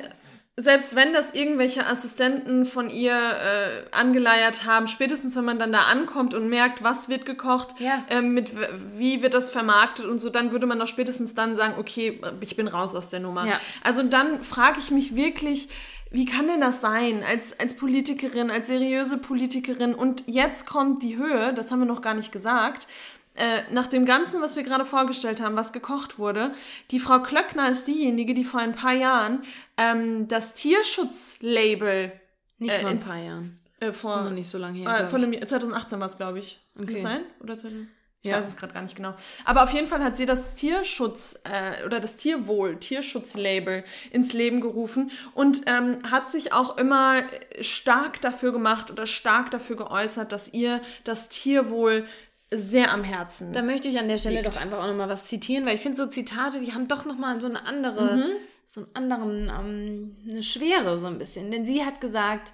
[0.60, 5.82] selbst wenn das irgendwelche Assistenten von ihr äh, angeleiert haben, spätestens wenn man dann da
[5.82, 8.04] ankommt und merkt, was wird gekocht, ja.
[8.10, 8.52] äh, mit
[8.96, 12.56] wie wird das vermarktet und so, dann würde man doch spätestens dann sagen, okay, ich
[12.56, 13.46] bin raus aus der Nummer.
[13.46, 13.60] Ja.
[13.82, 15.68] Also dann frage ich mich wirklich,
[16.10, 21.16] wie kann denn das sein als, als Politikerin, als seriöse Politikerin und jetzt kommt die
[21.16, 22.88] Höhe, das haben wir noch gar nicht gesagt,
[23.34, 26.52] äh, nach dem Ganzen, was wir gerade vorgestellt haben, was gekocht wurde,
[26.90, 29.42] die Frau Klöckner ist diejenige, die vor ein paar Jahren
[29.76, 32.12] ähm, das Tierschutzlabel.
[32.58, 33.60] Nicht äh, vor ein paar Jahren.
[33.80, 35.06] Äh, vor, das ist noch nicht so lange her.
[35.06, 36.60] Äh, von dem, 2018 war es, glaube ich.
[36.74, 36.86] Okay.
[36.86, 37.20] Kann das sein?
[37.40, 38.00] Oder 2018?
[38.22, 38.36] Ich ja.
[38.36, 39.14] weiß es gerade gar nicht genau.
[39.46, 44.60] Aber auf jeden Fall hat sie das Tierschutz äh, oder das Tierwohl, Tierschutzlabel ins Leben
[44.60, 47.22] gerufen und ähm, hat sich auch immer
[47.62, 52.04] stark dafür gemacht oder stark dafür geäußert, dass ihr das Tierwohl
[52.52, 53.52] sehr am Herzen.
[53.52, 54.48] Da möchte ich an der Stelle liegt.
[54.48, 57.40] doch einfach auch nochmal was zitieren, weil ich finde so Zitate, die haben doch nochmal
[57.40, 58.32] so eine andere, mhm.
[58.66, 61.50] so einen anderen, ähm, eine Schwere so ein bisschen.
[61.50, 62.52] Denn sie hat gesagt,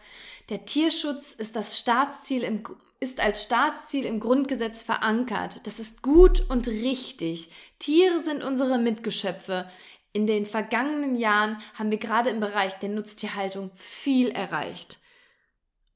[0.51, 2.63] der Tierschutz ist das Staatsziel im,
[3.01, 5.67] ist als Staatsziel im Grundgesetz verankert.
[5.67, 7.51] Das ist gut und richtig.
[7.79, 9.69] Tiere sind unsere Mitgeschöpfe.
[10.13, 14.99] In den vergangenen Jahren haben wir gerade im Bereich der Nutztierhaltung viel erreicht.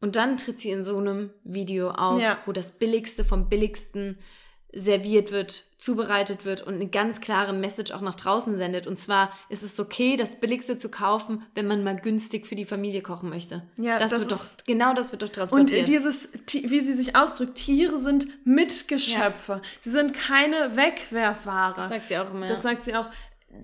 [0.01, 2.39] Und dann tritt sie in so einem Video auf, ja.
[2.47, 4.19] wo das Billigste vom Billigsten
[4.73, 8.87] serviert wird, zubereitet wird und eine ganz klare Message auch nach draußen sendet.
[8.87, 12.65] Und zwar ist es okay, das Billigste zu kaufen, wenn man mal günstig für die
[12.65, 13.63] Familie kochen möchte.
[13.79, 15.87] Ja, das, das wird doch, genau das wird doch transportiert.
[15.87, 19.55] Und dieses, wie sie sich ausdrückt, Tiere sind Mitgeschöpfe.
[19.55, 19.63] Ja.
[19.81, 21.75] Sie sind keine Wegwerfware.
[21.75, 22.47] Das sagt sie auch immer.
[22.47, 23.09] Das sagt sie auch.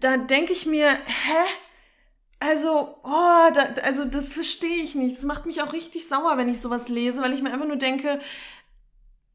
[0.01, 1.47] Da denke ich mir, hä?
[2.39, 5.17] Also, oh, da, also das verstehe ich nicht.
[5.17, 7.77] Das macht mich auch richtig sauer, wenn ich sowas lese, weil ich mir einfach nur
[7.77, 8.21] denke,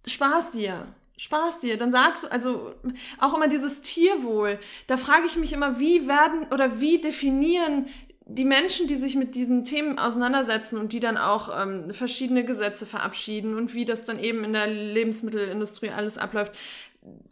[0.06, 0.88] Spaß dir.
[1.18, 1.78] Spaß dir.
[1.78, 2.74] Dann sagst du, also
[3.20, 4.60] auch immer dieses Tierwohl.
[4.88, 7.88] Da frage ich mich immer, wie werden oder wie definieren
[8.26, 12.86] die Menschen, die sich mit diesen Themen auseinandersetzen und die dann auch ähm, verschiedene Gesetze
[12.86, 16.54] verabschieden und wie das dann eben in der Lebensmittelindustrie alles abläuft,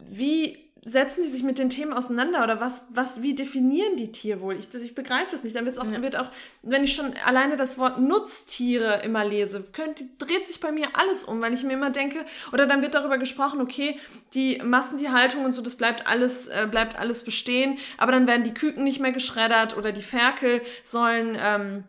[0.04, 4.56] wie setzen die sich mit den Themen auseinander oder was, was, wie definieren die Tierwohl?
[4.58, 5.54] Ich, ich begreife das nicht.
[5.54, 6.02] Dann wird's auch, ja.
[6.02, 6.30] wird auch,
[6.62, 11.24] wenn ich schon alleine das Wort Nutztiere immer lese, könnte, dreht sich bei mir alles
[11.24, 13.98] um, weil ich mir immer denke, oder dann wird darüber gesprochen, okay,
[14.32, 18.54] die Massentierhaltung und so, das bleibt alles, äh, bleibt alles bestehen, aber dann werden die
[18.54, 21.84] Küken nicht mehr geschreddert oder die Ferkel sollen, ähm,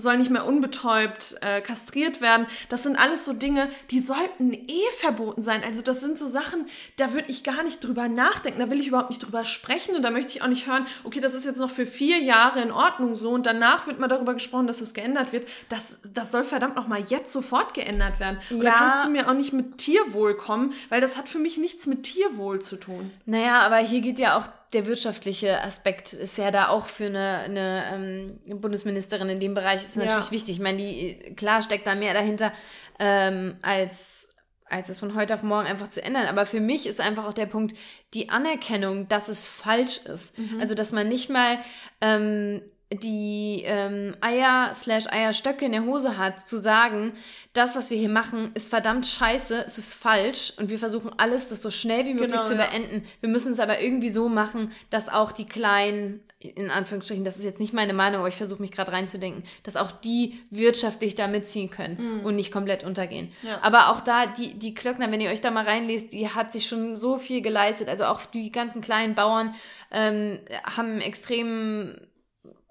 [0.00, 2.46] soll nicht mehr unbetäubt äh, kastriert werden.
[2.68, 5.62] Das sind alles so Dinge, die sollten eh verboten sein.
[5.64, 8.88] Also das sind so Sachen, da würde ich gar nicht drüber nachdenken, da will ich
[8.88, 11.58] überhaupt nicht drüber sprechen und da möchte ich auch nicht hören, okay, das ist jetzt
[11.58, 14.94] noch für vier Jahre in Ordnung so und danach wird mal darüber gesprochen, dass das
[14.94, 15.46] geändert wird.
[15.68, 18.38] Das, das soll verdammt nochmal jetzt sofort geändert werden.
[18.50, 18.72] Und ja.
[18.72, 21.86] da kannst du mir auch nicht mit Tierwohl kommen, weil das hat für mich nichts
[21.86, 23.10] mit Tierwohl zu tun.
[23.26, 27.38] Naja, aber hier geht ja auch der wirtschaftliche Aspekt ist ja da auch für eine,
[27.44, 30.30] eine ähm, Bundesministerin in dem Bereich ist natürlich Ja.
[30.30, 30.56] wichtig.
[30.56, 32.52] Ich meine, die, klar steckt da mehr dahinter,
[32.98, 34.34] ähm, als,
[34.66, 36.26] als es von heute auf morgen einfach zu ändern.
[36.26, 37.76] Aber für mich ist einfach auch der Punkt,
[38.12, 40.34] die Anerkennung, dass es falsch ist.
[40.60, 41.58] Also, dass man nicht mal
[42.00, 42.60] ähm,
[43.00, 47.12] die ähm, Eier slash Eierstöcke in der Hose hat, zu sagen,
[47.52, 51.48] das, was wir hier machen, ist verdammt scheiße, es ist falsch und wir versuchen alles,
[51.48, 52.66] das so schnell wie möglich Genau, zu ja.
[52.66, 53.06] beenden.
[53.20, 57.44] Wir müssen es aber irgendwie so machen, dass auch die kleinen, in Anführungsstrichen, das ist
[57.44, 61.28] jetzt nicht meine Meinung, aber ich versuche mich gerade reinzudenken, dass auch die wirtschaftlich da
[61.28, 63.30] mitziehen können und nicht komplett untergehen.
[63.42, 63.48] Mhm.
[63.48, 63.58] Ja.
[63.62, 66.66] Aber auch da, die, die Klöckner, wenn ihr euch da mal reinlest, die hat sich
[66.66, 67.88] schon so viel geleistet.
[67.88, 69.54] Also auch die ganzen kleinen Bauern
[69.92, 70.40] ähm,
[70.76, 71.94] haben extrem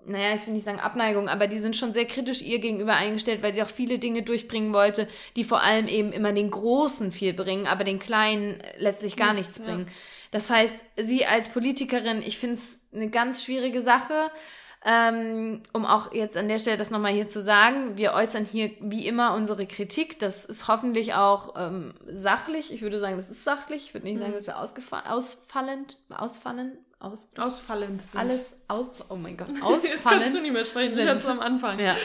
[0.06, 3.42] naja, ich will nicht sagen Abneigung, aber die sind schon sehr kritisch ihr gegenüber eingestellt,
[3.44, 7.34] weil sie auch viele Dinge durchbringen wollte, die vor allem eben immer den Großen viel
[7.34, 9.76] bringen, aber den Kleinen letztlich gar nichts, Nichts, ja.
[9.76, 9.88] bringen.
[10.32, 14.32] Das heißt, sie als Politikerin, ich finde es eine ganz schwierige Sache.
[14.86, 18.70] Ähm, um auch jetzt an der Stelle das nochmal hier zu sagen, wir äußern hier
[18.82, 20.20] wie immer unsere Kritik.
[20.20, 22.74] Das ist hoffentlich auch ähm, sachlich.
[22.74, 23.86] Ich würde sagen, das ist sachlich.
[23.86, 28.20] Ich würde nicht sagen, dass wir ausgefa- ausfallend, ausfallen, aus, Ausfallend sind.
[28.20, 30.34] alles aus, oh mein Gott, Jetzt kannst du ausfallend.
[30.34, 31.22] nicht mehr sprechen, sind.
[31.22, 31.80] zu am Anfang.
[31.80, 31.96] Ja.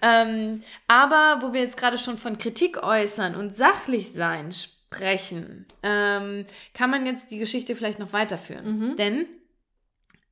[0.00, 6.46] Ähm, aber wo wir jetzt gerade schon von Kritik äußern und sachlich sein sprechen, ähm,
[6.74, 8.94] kann man jetzt die Geschichte vielleicht noch weiterführen.
[8.96, 9.26] Denn,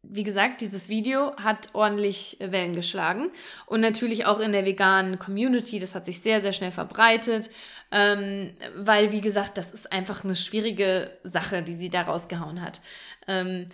[0.02, 3.32] wie gesagt, dieses Video hat ordentlich Wellen geschlagen
[3.66, 7.50] und natürlich auch in der veganen Community, das hat sich sehr, sehr schnell verbreitet,
[7.90, 12.80] ähm, weil, wie gesagt, das ist einfach eine schwierige Sache, die sie da rausgehauen hat.
[13.28, 13.68] Ähm,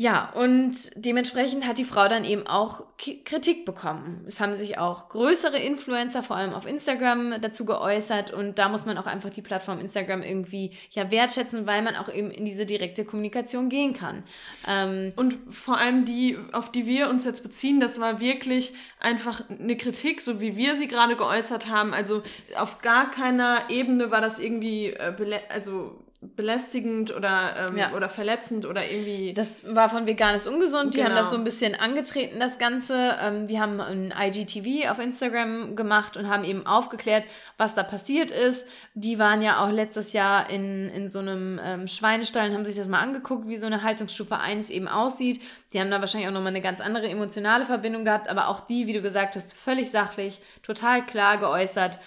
[0.00, 4.24] ja, und dementsprechend hat die Frau dann eben auch Kritik bekommen.
[4.26, 8.30] Es haben sich auch größere Influencer, vor allem auf Instagram, dazu geäußert.
[8.30, 12.10] Und da muss man auch einfach die Plattform Instagram irgendwie ja wertschätzen, weil man auch
[12.10, 14.22] eben in diese direkte Kommunikation gehen kann.
[14.66, 19.50] Ähm, Und vor allem die, auf die wir uns jetzt beziehen, das war wirklich einfach
[19.50, 21.92] eine Kritik, so wie wir sie gerade geäußert haben.
[21.92, 22.22] Also
[22.56, 25.12] auf gar keiner Ebene war das irgendwie äh,
[25.50, 27.92] also belästigend oder, ähm, Ja.
[27.94, 29.32] oder verletzend oder irgendwie.
[29.32, 30.94] Das war von Veganes Ungesund.
[30.94, 31.20] Die haben Genau.
[31.20, 33.16] das so ein bisschen angetreten, das Ganze.
[33.22, 37.24] Ähm, die haben ein IGTV auf Instagram gemacht und haben eben aufgeklärt,
[37.56, 38.68] was da passiert ist.
[38.94, 42.76] Die waren ja auch letztes Jahr in, in so einem ähm, Schweinestall und haben sich
[42.76, 45.40] das mal angeguckt, wie so eine Haltungsstufe 1 eben aussieht.
[45.72, 48.86] Die haben da wahrscheinlich auch nochmal eine ganz andere emotionale Verbindung gehabt, aber auch die,
[48.86, 51.98] wie du gesagt hast, völlig sachlich, total klar geäußert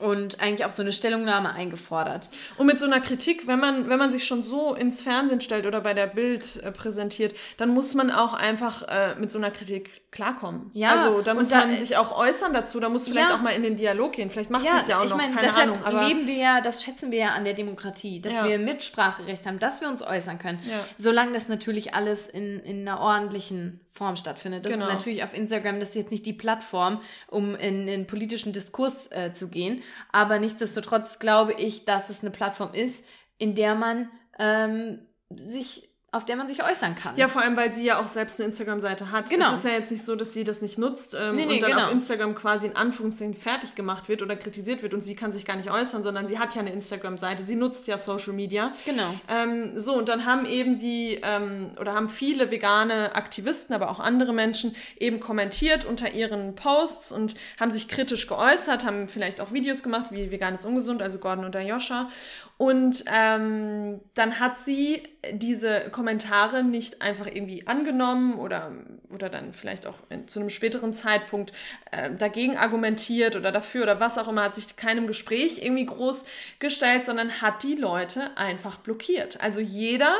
[0.00, 2.28] und eigentlich auch so eine Stellungnahme eingefordert.
[2.58, 5.66] Und mit so einer Kritik, wenn man, wenn man sich schon so ins Fernsehen stellt
[5.66, 9.50] oder bei der Bild äh, präsentiert, dann muss man auch einfach äh, mit so einer
[9.52, 10.70] Kritik klarkommen.
[10.74, 13.36] Ja, also da muss da- man sich auch äußern dazu, da muss vielleicht Ja.
[13.36, 14.30] auch mal in den Dialog gehen.
[14.30, 15.84] Vielleicht macht es ja auch ich noch, meine, keine deshalb Ahnung.
[15.84, 18.44] Aber leben wir ja, das schätzen wir ja an der Demokratie, dass Ja.
[18.48, 20.58] wir Mitspracherecht haben, dass wir uns äußern können.
[20.68, 20.78] Ja.
[20.98, 24.64] Solange das natürlich alles in, in einer ordentlichen Form stattfindet.
[24.66, 24.86] Das Genau.
[24.86, 29.10] ist natürlich auf Instagram, das ist jetzt nicht die Plattform, um in den politischen Diskurs
[29.12, 29.82] äh, zu gehen.
[30.10, 33.04] Aber nichtsdestotrotz glaube ich, dass es eine Plattform ist,
[33.38, 37.16] in der man ähm, sich, auf der man sich äußern kann.
[37.16, 39.28] Ja, vor allem, weil sie ja auch selbst eine Instagram-Seite hat.
[39.28, 39.50] Genau.
[39.52, 41.62] Es ist ja jetzt nicht so, dass sie das nicht nutzt ähm, Nee, nee, und
[41.62, 41.84] dann genau.
[41.86, 45.44] auf Instagram quasi in Anführungszeichen fertig gemacht wird oder kritisiert wird und sie kann sich
[45.44, 47.44] gar nicht äußern, sondern sie hat ja eine Instagram-Seite.
[47.44, 48.72] Sie nutzt ja Social Media.
[48.84, 49.14] Genau.
[49.28, 54.00] Ähm, so, und dann haben eben die, ähm, oder haben viele vegane Aktivisten, aber auch
[54.00, 59.52] andere Menschen eben kommentiert unter ihren Posts und haben sich kritisch geäußert, haben vielleicht auch
[59.52, 62.08] Videos gemacht, wie vegan ist ungesund, also Gordon und Ayosha.
[62.56, 68.70] Und ähm, dann hat sie diese Kommentare nicht einfach irgendwie angenommen oder,
[69.12, 71.52] oder dann vielleicht auch in, zu einem späteren Zeitpunkt
[71.90, 76.26] äh, dagegen argumentiert oder dafür oder was auch immer, hat sich keinem Gespräch irgendwie groß
[76.60, 79.40] gestellt, sondern hat die Leute einfach blockiert.
[79.40, 80.14] Also jeder,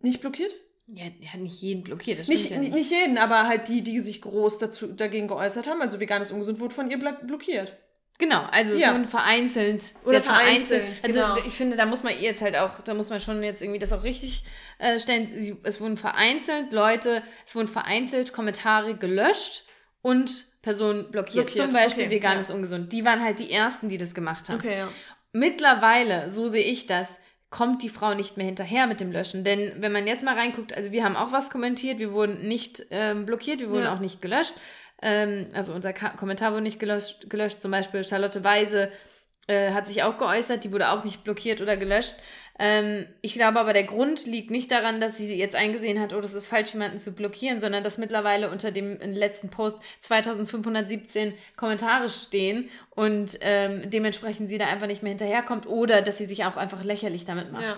[0.00, 0.54] nicht blockiert?
[0.86, 2.72] Ja, ja, nicht jeden blockiert, das Nicht, ja nicht.
[2.72, 2.90] nicht.
[2.90, 5.80] jeden, aber halt die, die sich groß dazu, dagegen geäußert haben.
[5.80, 7.76] Also veganes Ungesund wurde von ihr blockiert.
[8.22, 8.92] Genau, also es Ja.
[8.92, 10.82] wurden vereinzelt, Oder sehr vereinzelt.
[10.82, 11.46] vereinzelt, Also genau.
[11.48, 13.92] ich finde, da muss man jetzt halt auch, da muss man schon jetzt irgendwie das
[13.92, 14.44] auch richtig
[14.78, 15.32] äh, stellen.
[15.34, 19.64] Sie, es wurden vereinzelt Leute, es wurden vereinzelt Kommentare gelöscht
[20.02, 21.46] und Personen blockiert.
[21.46, 22.54] Blockiert, Zum Beispiel okay, veganes ja.
[22.54, 22.92] ungesund.
[22.92, 24.60] Die waren halt die ersten, die das gemacht haben.
[24.60, 24.88] Okay, ja.
[25.32, 27.18] Mittlerweile, so sehe ich das,
[27.50, 29.42] kommt die Frau nicht mehr hinterher mit dem Löschen.
[29.42, 32.86] Denn wenn man jetzt mal reinguckt, also wir haben auch was kommentiert, wir wurden nicht
[32.92, 33.94] ähm, blockiert, wir wurden Ja.
[33.94, 34.54] auch nicht gelöscht.
[35.02, 37.60] Ähm, also unser Ka Kommentar wurde nicht gelöscht, gelöscht.
[37.60, 38.90] Zum Beispiel Charlotte Weise
[39.48, 42.14] äh, hat sich auch geäußert, die wurde auch nicht blockiert oder gelöscht.
[42.58, 46.20] Ähm, ich glaube aber, der Grund liegt nicht daran, dass sie jetzt eingesehen hat, oh,
[46.20, 52.08] das ist falsch, jemanden zu blockieren, sondern dass mittlerweile unter dem letzten Post 2517 Kommentare
[52.08, 56.56] stehen und ähm, dementsprechend sie da einfach nicht mehr hinterherkommt oder dass sie sich auch
[56.56, 57.64] einfach lächerlich damit macht.
[57.64, 57.72] Ja.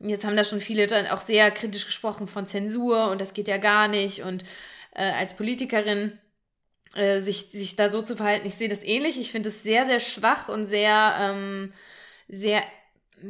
[0.00, 3.48] Jetzt haben da schon viele dann auch sehr kritisch gesprochen von Zensur und das geht
[3.48, 4.22] ja gar nicht.
[4.22, 4.44] Und
[4.94, 6.16] äh, als Politikerin
[6.98, 9.18] äh, sich, sich da so zu verhalten, ich sehe das ähnlich.
[9.20, 11.72] Ich finde es sehr, sehr schwach und sehr, ähm,
[12.28, 12.62] sehr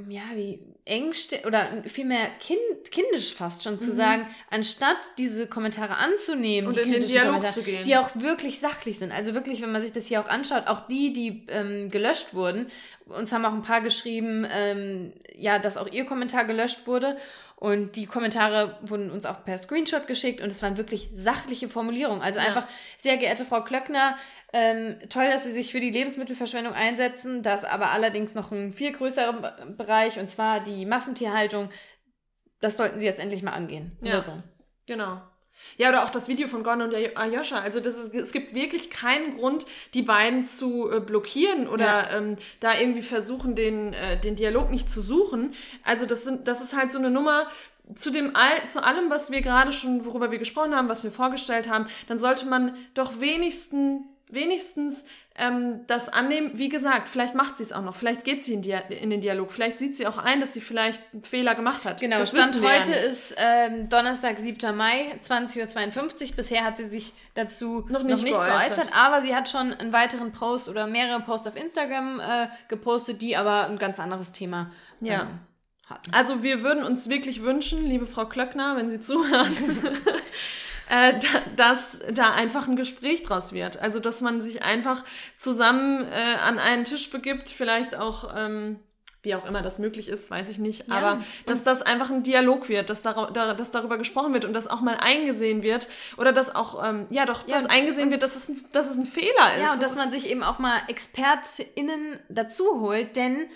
[0.08, 1.12] ja, wie eng
[1.46, 3.96] oder vielmehr kind, kindisch fast schon zu mhm.
[3.96, 7.82] sagen, anstatt diese Kommentare anzunehmen, und die in den Dialog zu gehen.
[7.82, 9.12] die auch wirklich sachlich sind.
[9.12, 12.68] Also wirklich, wenn man sich das hier auch anschaut, auch die, die ähm, gelöscht wurden,
[13.08, 17.16] uns haben auch ein paar geschrieben, ähm, ja, dass auch ihr Kommentar gelöscht wurde.
[17.56, 22.22] Und die Kommentare wurden uns auch per Screenshot geschickt und es waren wirklich sachliche Formulierungen.
[22.22, 22.46] Also ja.
[22.46, 24.16] einfach, sehr geehrte Frau Klöckner,
[24.52, 27.42] ähm, toll, dass Sie sich für die Lebensmittelverschwendung einsetzen.
[27.42, 31.70] Das aber allerdings noch ein viel größerer Bereich und zwar die Massentierhaltung.
[32.60, 33.98] Das sollten Sie jetzt endlich mal angehen.
[34.02, 34.42] Ja, oder so.
[34.86, 35.20] genau.
[35.76, 37.60] Ja, oder auch das Video von Gon und Ayosha.
[37.60, 42.16] Also das ist, es gibt wirklich keinen Grund, die beiden zu äh, blockieren oder ja.
[42.16, 45.52] ähm, da irgendwie versuchen, den, äh, den Dialog nicht zu suchen.
[45.84, 47.48] Also das, sind, das ist halt so eine Nummer,
[47.94, 51.10] zu dem all, zu allem, was wir gerade schon, worüber wir gesprochen haben, was wir
[51.10, 55.04] vorgestellt haben, dann sollte man doch wenigstens wenigstens
[55.38, 56.50] ähm, das annehmen.
[56.54, 59.20] Wie gesagt, vielleicht macht sie es auch noch, vielleicht geht sie in, Dia in den
[59.20, 62.00] Dialog, vielleicht sieht sie auch ein, dass sie vielleicht einen Fehler gemacht hat.
[62.00, 64.76] Genau, das Stand heute ja ist ähm, Donnerstag, 7.
[64.76, 66.36] Mai, 20.52 Uhr.
[66.36, 68.76] Bisher hat sie sich dazu noch nicht, noch nicht geäußert.
[68.76, 68.88] geäußert.
[68.92, 73.36] aber sie hat schon einen weiteren Post oder mehrere Posts auf Instagram äh, gepostet, die
[73.36, 74.70] aber ein ganz anderes Thema
[75.00, 75.22] ja.
[75.22, 75.28] Ähm,
[75.88, 76.12] hatten.
[76.12, 79.56] Also wir würden uns wirklich wünschen, liebe Frau Klöckner, wenn Sie zuhören,
[80.88, 81.18] äh,
[81.56, 83.78] dass da einfach ein Gespräch draus wird.
[83.78, 85.04] Also, dass man sich einfach
[85.36, 88.34] zusammen äh, an einen Tisch begibt, vielleicht auch.
[88.36, 88.80] Ähm,
[89.22, 90.88] wie auch immer das möglich ist, weiß ich nicht.
[90.88, 94.52] Ja, aber dass das einfach ein Dialog wird, dass, dar dass darüber gesprochen wird und
[94.52, 98.22] dass auch mal eingesehen wird oder dass auch, ähm, ja doch, ja, dass eingesehen wird,
[98.22, 99.62] dass es, ein, dass es ein Fehler ist.
[99.64, 103.48] Ja, und dass man sich eben auch mal ExpertInnen dazu holt, denn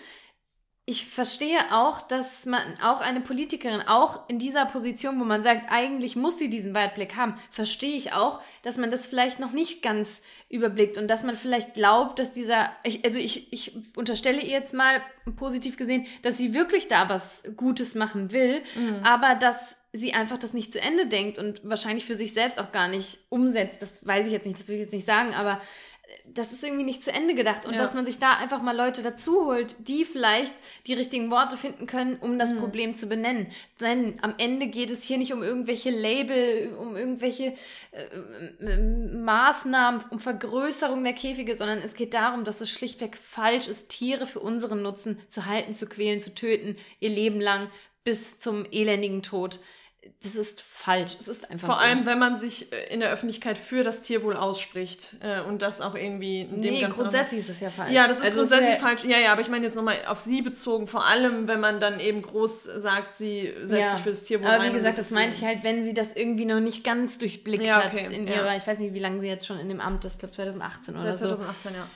[0.84, 5.70] ich verstehe auch, dass man auch eine Politikerin, auch in dieser Position, wo man sagt,
[5.70, 9.82] eigentlich muss sie diesen Weitblick haben, verstehe ich auch, dass man das vielleicht noch nicht
[9.82, 14.50] ganz überblickt und dass man vielleicht glaubt, dass dieser, ich, also ich, ich unterstelle ihr
[14.50, 15.00] jetzt mal
[15.36, 19.04] positiv gesehen, dass sie wirklich da was Gutes machen will, mhm.
[19.04, 22.72] aber dass sie einfach das nicht zu Ende denkt und wahrscheinlich für sich selbst auch
[22.72, 23.82] gar nicht umsetzt.
[23.82, 25.60] Das weiß ich jetzt nicht, das will ich jetzt nicht sagen, aber
[26.26, 27.78] das ist irgendwie nicht zu Ende gedacht und ja.
[27.78, 30.54] dass man sich da einfach mal Leute dazu holt, die vielleicht
[30.86, 32.58] die richtigen Worte finden können, um das mhm.
[32.58, 33.48] Problem zu benennen.
[33.80, 37.54] Denn am Ende geht es hier nicht um irgendwelche Label, um irgendwelche
[37.92, 43.68] äh, äh, Maßnahmen, um Vergrößerung der Käfige, sondern es geht darum, dass es schlichtweg falsch
[43.68, 47.70] ist, Tiere für unseren Nutzen zu halten, zu quälen, zu töten, ihr Leben lang
[48.04, 49.60] bis zum elendigen Tod
[50.22, 51.16] das ist falsch.
[51.18, 51.82] Es ist einfach Vor so.
[51.82, 55.80] allem, wenn man sich äh, in der Öffentlichkeit für das Tierwohl ausspricht äh, und das
[55.80, 57.92] auch irgendwie dem nee, Ganzen grundsätzlich ist es ja falsch.
[57.92, 59.04] Ja, das ist also grundsätzlich falsch.
[59.04, 62.00] Ja, ja, aber ich meine jetzt nochmal auf sie bezogen, vor allem, wenn man dann
[62.00, 63.90] eben groß sagt, sie setzt ja.
[63.92, 64.60] sich für das Tierwohl ein.
[64.60, 67.62] Aber wie gesagt, das, meinte ich halt, wenn sie das irgendwie noch nicht ganz durchblickt
[67.62, 68.04] ja, okay.
[68.04, 68.34] hat in ja.
[68.34, 70.34] ihrer, ich weiß nicht, wie lange sie jetzt schon in dem Amt ist, ich glaube
[70.34, 71.36] 2018 oder 2018, so.
[71.36, 71.86] 2018, ja.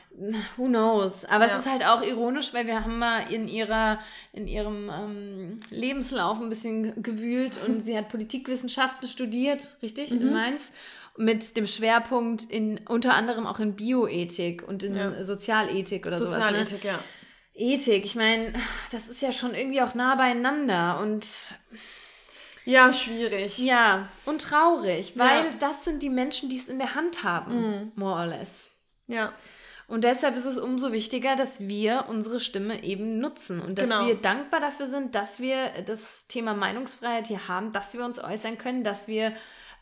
[0.56, 1.26] Who knows?
[1.26, 3.98] Aber es ist halt auch ironisch, weil wir haben mal in ihrer,
[4.32, 10.20] in ihrem ähm, Lebenslauf ein bisschen gewühlt und sie hat Politikwissenschaften studiert, richtig, mhm.
[10.20, 10.72] in Mainz,
[11.18, 15.24] mit dem Schwerpunkt in unter anderem auch in Bioethik und in ja.
[15.24, 16.84] Sozialethik oder Sozialethik, sowas.
[16.84, 16.90] Ne?
[16.90, 16.98] ja.
[17.54, 18.52] Ethik, ich meine,
[18.92, 21.26] das ist ja schon irgendwie auch nah beieinander und
[22.66, 23.58] ja, schwierig.
[23.58, 25.52] Ja, und traurig, weil ja.
[25.58, 27.92] das sind die Menschen, die es in der Hand haben, mhm.
[27.94, 28.70] more or less.
[29.06, 29.32] Ja.
[29.88, 34.06] Und deshalb ist es umso wichtiger, dass wir unsere Stimme eben nutzen und dass genau.
[34.06, 38.58] wir dankbar dafür sind, dass wir das Thema Meinungsfreiheit hier haben, dass wir uns äußern
[38.58, 39.32] können, dass wir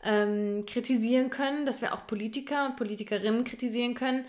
[0.03, 4.25] ähm, kritisieren können, dass wir auch Politiker und Politikerinnen kritisieren können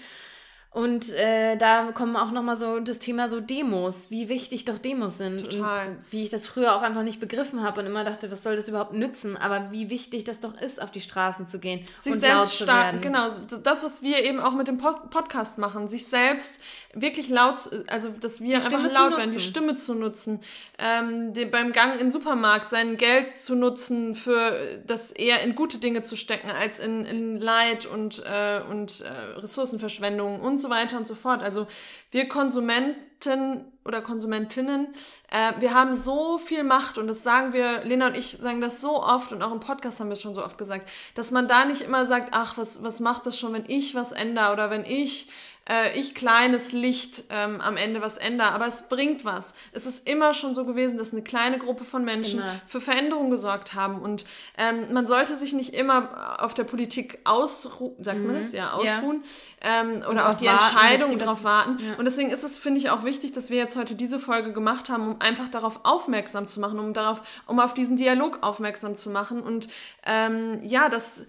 [0.76, 5.16] und äh, da kommen auch nochmal so das Thema so Demos, wie wichtig doch Demos
[5.16, 5.50] sind.
[5.50, 5.88] Total.
[5.88, 8.56] Und wie ich das früher auch einfach nicht begriffen habe und immer dachte, was soll
[8.56, 9.38] das überhaupt nützen?
[9.38, 11.82] Aber wie wichtig das doch ist, auf die Straßen zu gehen.
[12.02, 13.30] Sich und selbst starten, genau.
[13.62, 16.60] Das, was wir eben auch mit dem Podcast machen, sich selbst
[16.92, 20.40] wirklich laut, also dass wir einfach laut werden, die Stimme zu nutzen,
[20.78, 25.54] ähm, den, beim Gang in den Supermarkt sein Geld zu nutzen, für das eher in
[25.54, 30.65] gute Dinge zu stecken, als in, in Leid und, äh, und äh, Ressourcenverschwendung und so
[30.66, 31.42] so weiter und so fort.
[31.42, 31.66] Also
[32.10, 34.88] wir Konsumenten oder Konsumentinnen,
[35.30, 38.80] äh, wir haben so viel Macht und das sagen wir, Lena und ich sagen das
[38.80, 41.48] so oft und auch im Podcast haben wir es schon so oft gesagt, dass man
[41.48, 44.70] da nicht immer sagt, ach, was, was macht das schon, wenn ich was ändere oder
[44.70, 45.28] wenn ich
[45.68, 49.54] äh, ich kleines Licht ähm, am Ende was ändere, aber es bringt was.
[49.72, 52.60] Es ist immer schon so gewesen, dass eine kleine Gruppe von Menschen Immer.
[52.66, 54.24] für Veränderung gesorgt haben und
[54.56, 58.52] ähm, man sollte sich nicht immer auf der Politik ausruhen, sagt man das?
[58.52, 59.24] Ja, ausruhen
[59.60, 61.78] ähm, oder auf die warten, Entscheidung drauf warten.
[61.78, 61.94] Ja.
[61.98, 64.88] Und deswegen ist es, finde ich, auch wichtig, dass wir jetzt heute diese Folge gemacht
[64.88, 69.10] haben, um einfach darauf aufmerksam zu machen, um darauf, um auf diesen Dialog aufmerksam zu
[69.10, 69.40] machen.
[69.40, 69.68] Und
[70.04, 71.26] ähm, ja, das,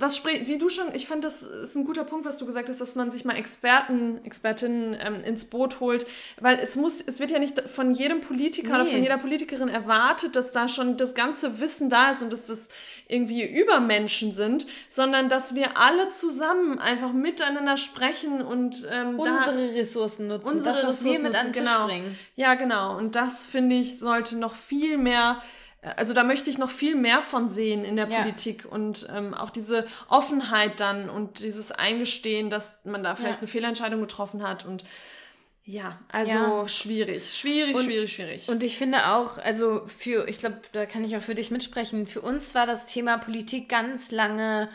[0.00, 2.68] was spricht, wie du schon, ich fand, das ist ein guter Punkt, was du gesagt
[2.68, 6.06] hast, dass man sich mal Experten, Expertinnen ähm, ins Boot holt,
[6.40, 8.92] weil es muss, es wird ja nicht von jedem Politiker oder Nee.
[8.92, 12.68] von jeder Politikerin erwartet, dass da schon das ganze Wissen da ist und dass das
[13.08, 20.28] irgendwie Übermenschen sind, sondern dass wir alle zusammen einfach miteinander sprechen und ähm, Unsere Ressourcen
[20.28, 20.46] nutzen.
[20.48, 21.86] unsere das, was wir Ressourcen mit an den nutzen, Tisch genau.
[21.86, 22.18] bringen.
[22.36, 22.96] Ja, genau.
[22.96, 25.42] Und das finde ich sollte noch viel mehr.
[25.80, 28.22] Also da möchte ich noch viel mehr von sehen in der Ja.
[28.22, 33.38] Politik und ähm, auch diese Offenheit dann und dieses Eingestehen, dass man da vielleicht Ja.
[33.40, 34.82] eine Fehlentscheidung getroffen hat und
[35.64, 36.68] ja, also Ja.
[36.68, 38.48] schwierig, schwierig, Und- schwierig, schwierig.
[38.48, 42.06] Und ich finde auch, also für, ich glaube, da kann ich auch für dich mitsprechen,
[42.06, 44.68] für uns war das Thema Politik ganz lange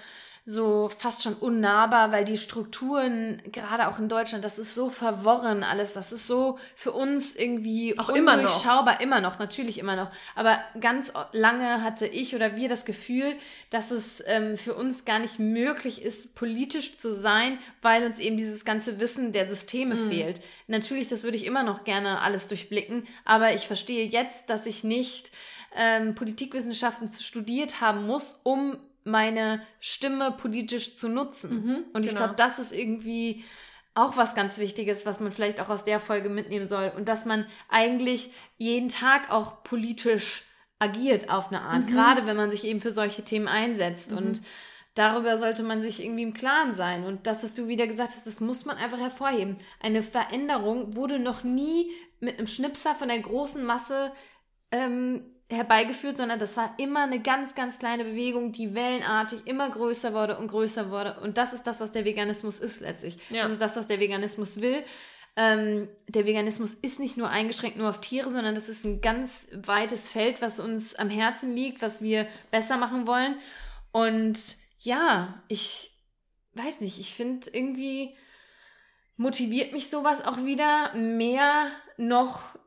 [0.46, 5.64] so fast schon unnahbar, weil die Strukturen, gerade auch in Deutschland, das ist so verworren
[5.64, 9.00] alles, das ist so für uns irgendwie Auch immer noch.
[9.00, 10.10] immer noch, natürlich immer noch.
[10.36, 13.36] Aber ganz lange hatte ich oder wir das Gefühl,
[13.70, 18.36] dass es ähm, für uns gar nicht möglich ist, politisch zu sein, weil uns eben
[18.36, 20.10] dieses ganze Wissen der Systeme Mhm.
[20.10, 20.42] fehlt.
[20.68, 24.84] Natürlich, das würde ich immer noch gerne alles durchblicken, aber ich verstehe jetzt, dass ich
[24.84, 25.32] nicht
[25.76, 31.86] ähm, Politikwissenschaften studiert haben muss, um meine Stimme politisch zu nutzen.
[31.94, 32.24] Und ich genau.
[32.24, 33.44] glaube, das ist irgendwie
[33.96, 36.92] auch was ganz Wichtiges, was man vielleicht auch aus der Folge mitnehmen soll.
[36.96, 40.46] Und dass man eigentlich jeden Tag auch politisch
[40.80, 44.12] agiert auf eine Art, gerade wenn man sich eben für solche Themen einsetzt.
[44.12, 44.42] Und
[44.96, 47.04] darüber sollte man sich irgendwie im Klaren sein.
[47.04, 49.58] Und das, was du wieder gesagt hast, das muss man einfach hervorheben.
[49.80, 54.12] Eine Veränderung wurde noch nie mit einem Schnipser von der großen Masse
[54.72, 60.14] ähm, herbeigeführt, sondern das war immer eine ganz, ganz kleine Bewegung, die wellenartig immer größer
[60.14, 61.20] wurde und größer wurde.
[61.22, 63.18] Und das ist das, was der Veganismus ist letztlich.
[63.30, 63.44] Ja.
[63.44, 64.84] Das ist das, was der Veganismus will.
[65.36, 69.48] Ähm, der Veganismus ist nicht nur eingeschränkt nur auf Tiere, sondern das ist ein ganz
[69.54, 73.36] weites Feld, was uns am Herzen liegt, was wir besser machen wollen.
[73.92, 75.92] Und ja, ich
[76.54, 78.16] weiß nicht, ich finde irgendwie
[79.18, 82.58] motiviert mich sowas auch wieder mehr noch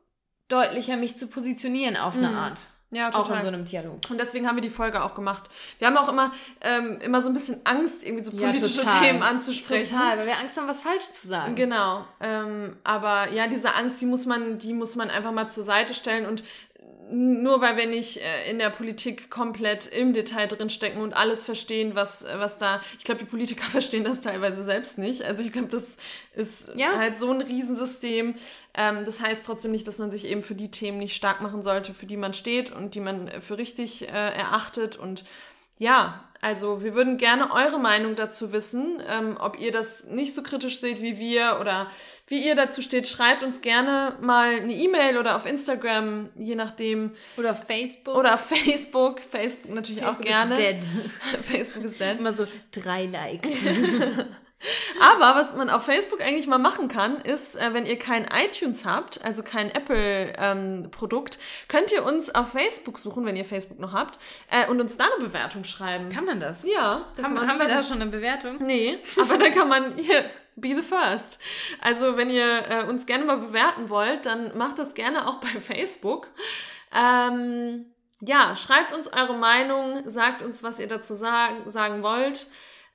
[0.47, 2.37] deutlicher mich zu positionieren auf eine Mhm.
[2.37, 2.59] Art.
[2.91, 3.37] ja, Auch total.
[3.37, 3.99] in so einem Dialog.
[4.09, 5.49] Und deswegen haben wir die Folge auch gemacht.
[5.77, 6.31] Wir haben auch immer,
[6.61, 9.01] ähm, immer so ein bisschen Angst, irgendwie so Ja, politische total.
[9.01, 9.93] Themen anzusprechen.
[9.97, 11.55] Total, weil wir Angst haben, was falsch zu sagen.
[11.55, 12.05] Genau.
[12.21, 15.93] Ähm, aber ja, diese Angst, die muss man, die muss man einfach mal zur Seite
[15.93, 16.43] stellen und
[17.09, 21.43] nur weil wir nicht äh, in der Politik komplett im Detail drin stecken und alles
[21.45, 22.81] verstehen, was, äh, was da.
[22.97, 25.23] Ich glaube, die Politiker verstehen das teilweise selbst nicht.
[25.23, 25.97] Also ich glaube, das
[26.35, 26.97] ist Ja.
[26.97, 28.35] halt so ein Riesensystem.
[28.73, 31.63] Ähm, das heißt trotzdem nicht, dass man sich eben für die Themen nicht stark machen
[31.63, 34.95] sollte, für die man steht und die man für richtig äh, erachtet.
[34.97, 35.23] Und
[35.77, 40.43] ja, also wir würden gerne eure Meinung dazu wissen, ähm, ob ihr das nicht so
[40.43, 41.89] kritisch seht wie wir oder
[42.27, 43.07] wie ihr dazu steht.
[43.07, 47.11] Schreibt uns gerne mal eine E-Mail oder auf Instagram, je nachdem.
[47.37, 48.15] Oder auf Facebook.
[48.15, 49.19] Oder auf Facebook.
[49.19, 50.53] Facebook natürlich auch Facebook gerne.
[50.53, 50.85] Ist dead.
[51.43, 52.19] Facebook ist dead.
[52.19, 53.49] Immer so drei Likes.
[54.99, 58.85] Aber was man auf Facebook eigentlich mal machen kann, ist, äh, wenn ihr kein iTunes
[58.85, 61.37] habt, also kein Apple-Produkt,
[61.67, 64.17] könnt ihr uns auf Facebook suchen, wenn ihr Facebook noch habt,
[64.49, 66.09] äh, und uns da eine Bewertung schreiben.
[66.09, 66.67] Kann man das?
[66.67, 68.57] ja, da Haben, haben wir da schon eine Bewertung?
[68.59, 71.39] Nee, aber da kann man hier be the first.
[71.81, 75.61] Also wenn ihr äh, uns gerne mal bewerten wollt, dann macht das gerne auch bei
[75.61, 76.27] Facebook.
[76.95, 77.85] Ähm,
[78.21, 82.47] ja, schreibt uns eure Meinung, sagt uns, was ihr dazu sagen, sagen wollt.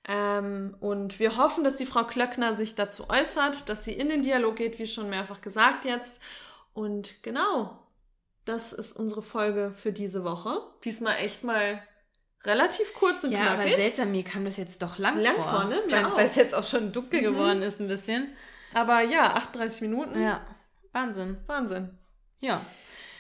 [0.09, 4.23] Ähm, und wir hoffen, dass die Frau Klöckner sich dazu äußert, dass sie in den
[4.23, 6.21] Dialog geht, wie schon mehrfach gesagt jetzt.
[6.75, 7.79] Und genau,
[8.45, 10.61] das ist unsere Folge für diese Woche.
[10.85, 11.81] Diesmal echt mal
[12.45, 13.77] relativ kurz und Ja, aber knackig.
[13.77, 15.45] seltsam, mir kam das jetzt doch lang, Lang vor.
[15.45, 15.81] vor, ne?
[15.89, 18.35] Weil es jetzt auch schon dunkel geworden ist ein bisschen.
[18.75, 20.21] Aber ja, 38 Minuten.
[20.21, 20.41] Ja,
[20.93, 21.37] Wahnsinn.
[21.47, 21.97] Wahnsinn.
[22.41, 22.61] Ja,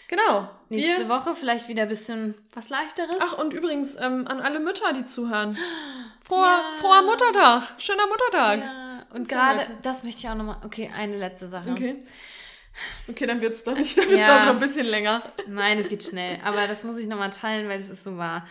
[0.09, 0.51] Genau.
[0.69, 3.17] nächste Woche vielleicht wieder ein bisschen was Leichteres.
[3.21, 5.57] ach, und übrigens ähm, an alle Mütter, die zuhören.
[6.33, 6.81] Froher, Ja.
[6.81, 7.63] froher Muttertag.
[7.81, 8.59] Schöner Muttertag.
[8.61, 11.71] ja, und gerade, das möchte ich auch nochmal, okay, eine letzte Sache.
[11.71, 11.97] Okay.
[13.07, 13.99] Okay, dann wird's doch nicht.
[13.99, 14.41] Dann wird's Ja.
[14.43, 15.21] auch noch ein bisschen länger.
[15.47, 16.39] Nein, es geht schnell.
[16.43, 18.47] Aber das muss ich nochmal teilen, weil es ist so wahr.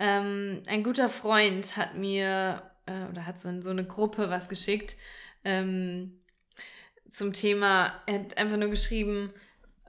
[0.00, 4.48] Ähm, ein guter Freund hat mir äh, oder hat so in so eine Gruppe was
[4.48, 4.96] geschickt
[5.44, 6.18] ähm,
[7.10, 7.92] zum Thema.
[8.06, 9.32] Er hat einfach nur geschrieben,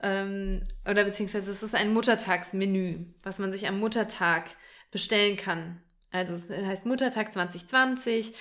[0.02, 4.44] ähm, oder beziehungsweise es ist ein Muttertagsmenü, was man sich am Muttertag
[4.92, 5.80] bestellen kann.
[6.12, 8.34] Also es heißt Muttertag 2020.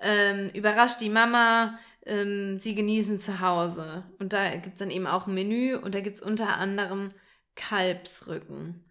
[0.00, 4.04] Ähm, überrascht die Mama, ähm, sie genießen zu Hause.
[4.18, 7.10] Und da gibt es dann eben auch ein Menü und da gibt es unter anderem
[7.78, 8.84] Kalbsrücken.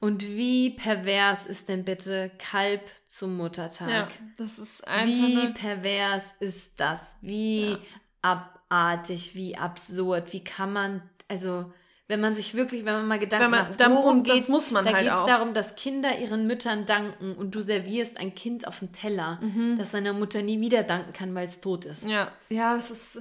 [0.00, 3.88] Und wie pervers ist denn bitte Kalb zum Muttertag?
[3.90, 5.06] Ja, das ist einfach.
[5.06, 7.16] Wie eine- pervers ist das?
[7.22, 7.78] Wie Ja.
[8.22, 11.72] abartig, wie absurd, wie kann man, also
[12.08, 14.84] wenn man sich wirklich, wenn man mal Gedanken man- macht, dann- worum das muss man
[14.84, 18.66] da halt geht es darum, dass Kinder ihren Müttern danken und du servierst ein Kind
[18.68, 19.40] auf dem Teller,
[19.76, 22.04] das seiner Mutter nie wieder danken kann, weil es tot ist.
[22.04, 22.10] Mhm.
[22.10, 23.18] Ja, ja, es ist.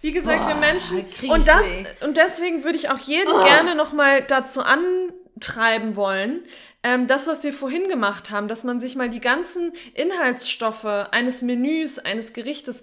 [0.00, 1.10] Wie gesagt, wir Boah, Menschen.
[1.10, 1.84] krieg Und, das, ey.
[2.06, 6.40] und deswegen würde ich auch jeden gerne nochmal dazu antreiben wollen,
[6.84, 11.42] ähm, das, was wir vorhin gemacht haben, dass man sich mal die ganzen Inhaltsstoffe eines
[11.42, 12.82] Menüs, eines Gerichtes,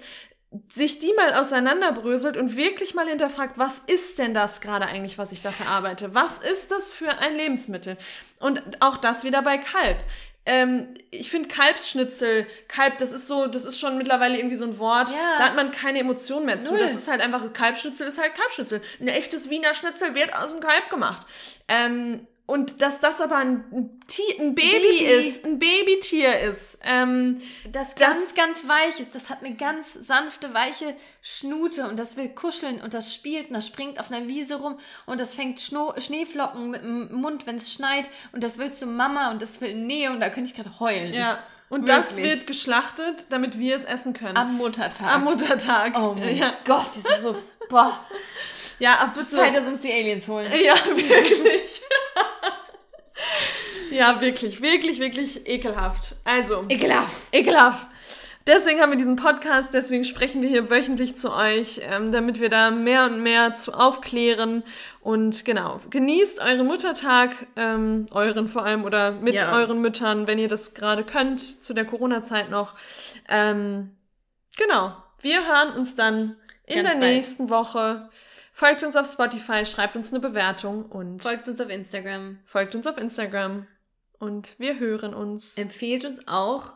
[0.70, 5.32] sich die mal auseinanderbröselt und wirklich mal hinterfragt, was ist denn das gerade eigentlich, was
[5.32, 6.14] ich da verarbeite?
[6.16, 7.98] Was ist das für ein Lebensmittel?
[8.40, 9.98] Und auch das wieder bei Kalb.
[10.48, 14.78] Ähm, ich finde Kalbsschnitzel, Kalb, das ist so, das ist schon mittlerweile irgendwie so ein
[14.78, 15.38] Wort, Ja.
[15.40, 16.72] da hat man keine Emotionen mehr zu.
[16.72, 16.80] Null.
[16.82, 18.82] Das ist halt einfach, Kalbschnitzel ist halt Kalbschnitzel.
[19.00, 21.26] Ein echtes Wiener Schnitzel wird aus dem Kalb gemacht.
[21.68, 23.64] Ähm, und dass das aber ein,
[24.08, 25.06] Tier, ein Baby, Baby.
[25.06, 26.78] ist, ein Babytier ist.
[26.84, 27.42] Ähm,
[27.72, 29.16] Das Das- ganz, ganz weich ist.
[29.16, 33.54] Das hat eine ganz sanfte, weiche Schnute und das will kuscheln und das spielt und
[33.56, 34.78] das springt auf einer Wiese rum
[35.08, 38.86] und das fängt Schno Schneeflocken mit dem Mund, wenn es schneit und das will zu
[38.86, 41.14] Mama und das will Nähe und da könnte ich gerade heulen.
[41.14, 41.40] ja.
[41.68, 42.36] Und das Wirklich.
[42.36, 44.38] wird geschlachtet, damit wir es essen können.
[44.38, 45.08] Am Muttertag.
[45.12, 45.98] Am Muttertag.
[46.00, 46.54] oh mein ja.
[46.64, 47.36] Gott, die sind so.
[47.70, 48.00] Boah.
[48.78, 50.52] Ja, ist Zeit, dass uns die Aliens holen.
[50.64, 51.82] Ja, wirklich.
[53.96, 56.16] Ja, wirklich, wirklich, wirklich ekelhaft.
[56.24, 57.28] Also, Ekelhaft.
[57.32, 57.88] ekelhaft.
[58.48, 62.50] Deswegen haben wir diesen Podcast, deswegen sprechen wir hier wöchentlich zu euch, ähm, damit wir
[62.50, 64.62] da mehr und mehr zu aufklären.
[65.02, 69.52] Und genau, genießt euren Muttertag, ähm, euren vor allem oder mit Ja.
[69.56, 72.76] euren Müttern, wenn ihr das gerade könnt, zu der Corona-Zeit noch.
[73.28, 73.96] Ähm,
[74.58, 76.36] genau, wir hören uns dann
[76.68, 77.14] in Ganz der bald.
[77.16, 78.10] nächsten Woche.
[78.54, 82.38] Folgt uns auf Spotify, schreibt uns eine Bewertung und Folgt uns auf Instagram.
[82.46, 83.66] folgt uns auf Instagram.
[84.20, 86.74] Und wir hören uns Empfehlt uns auch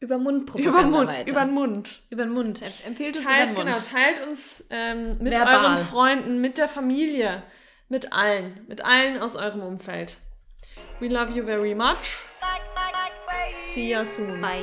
[0.00, 1.30] über Mundpropaganda über Mund, weiter.
[1.30, 2.02] über den Mund.
[2.10, 2.60] über den Mund.
[2.62, 3.90] Em- Empfehlt uns Teilt, über den genau, Mund.
[3.90, 5.64] teilt uns ähm, mit Verbal.
[5.64, 7.42] euren Freunden, mit der Familie,
[7.88, 10.18] mit allen, mit allen aus eurem Umfeld.
[11.00, 12.18] We love you very much.
[13.72, 14.40] See ya soon.
[14.40, 14.62] Bye.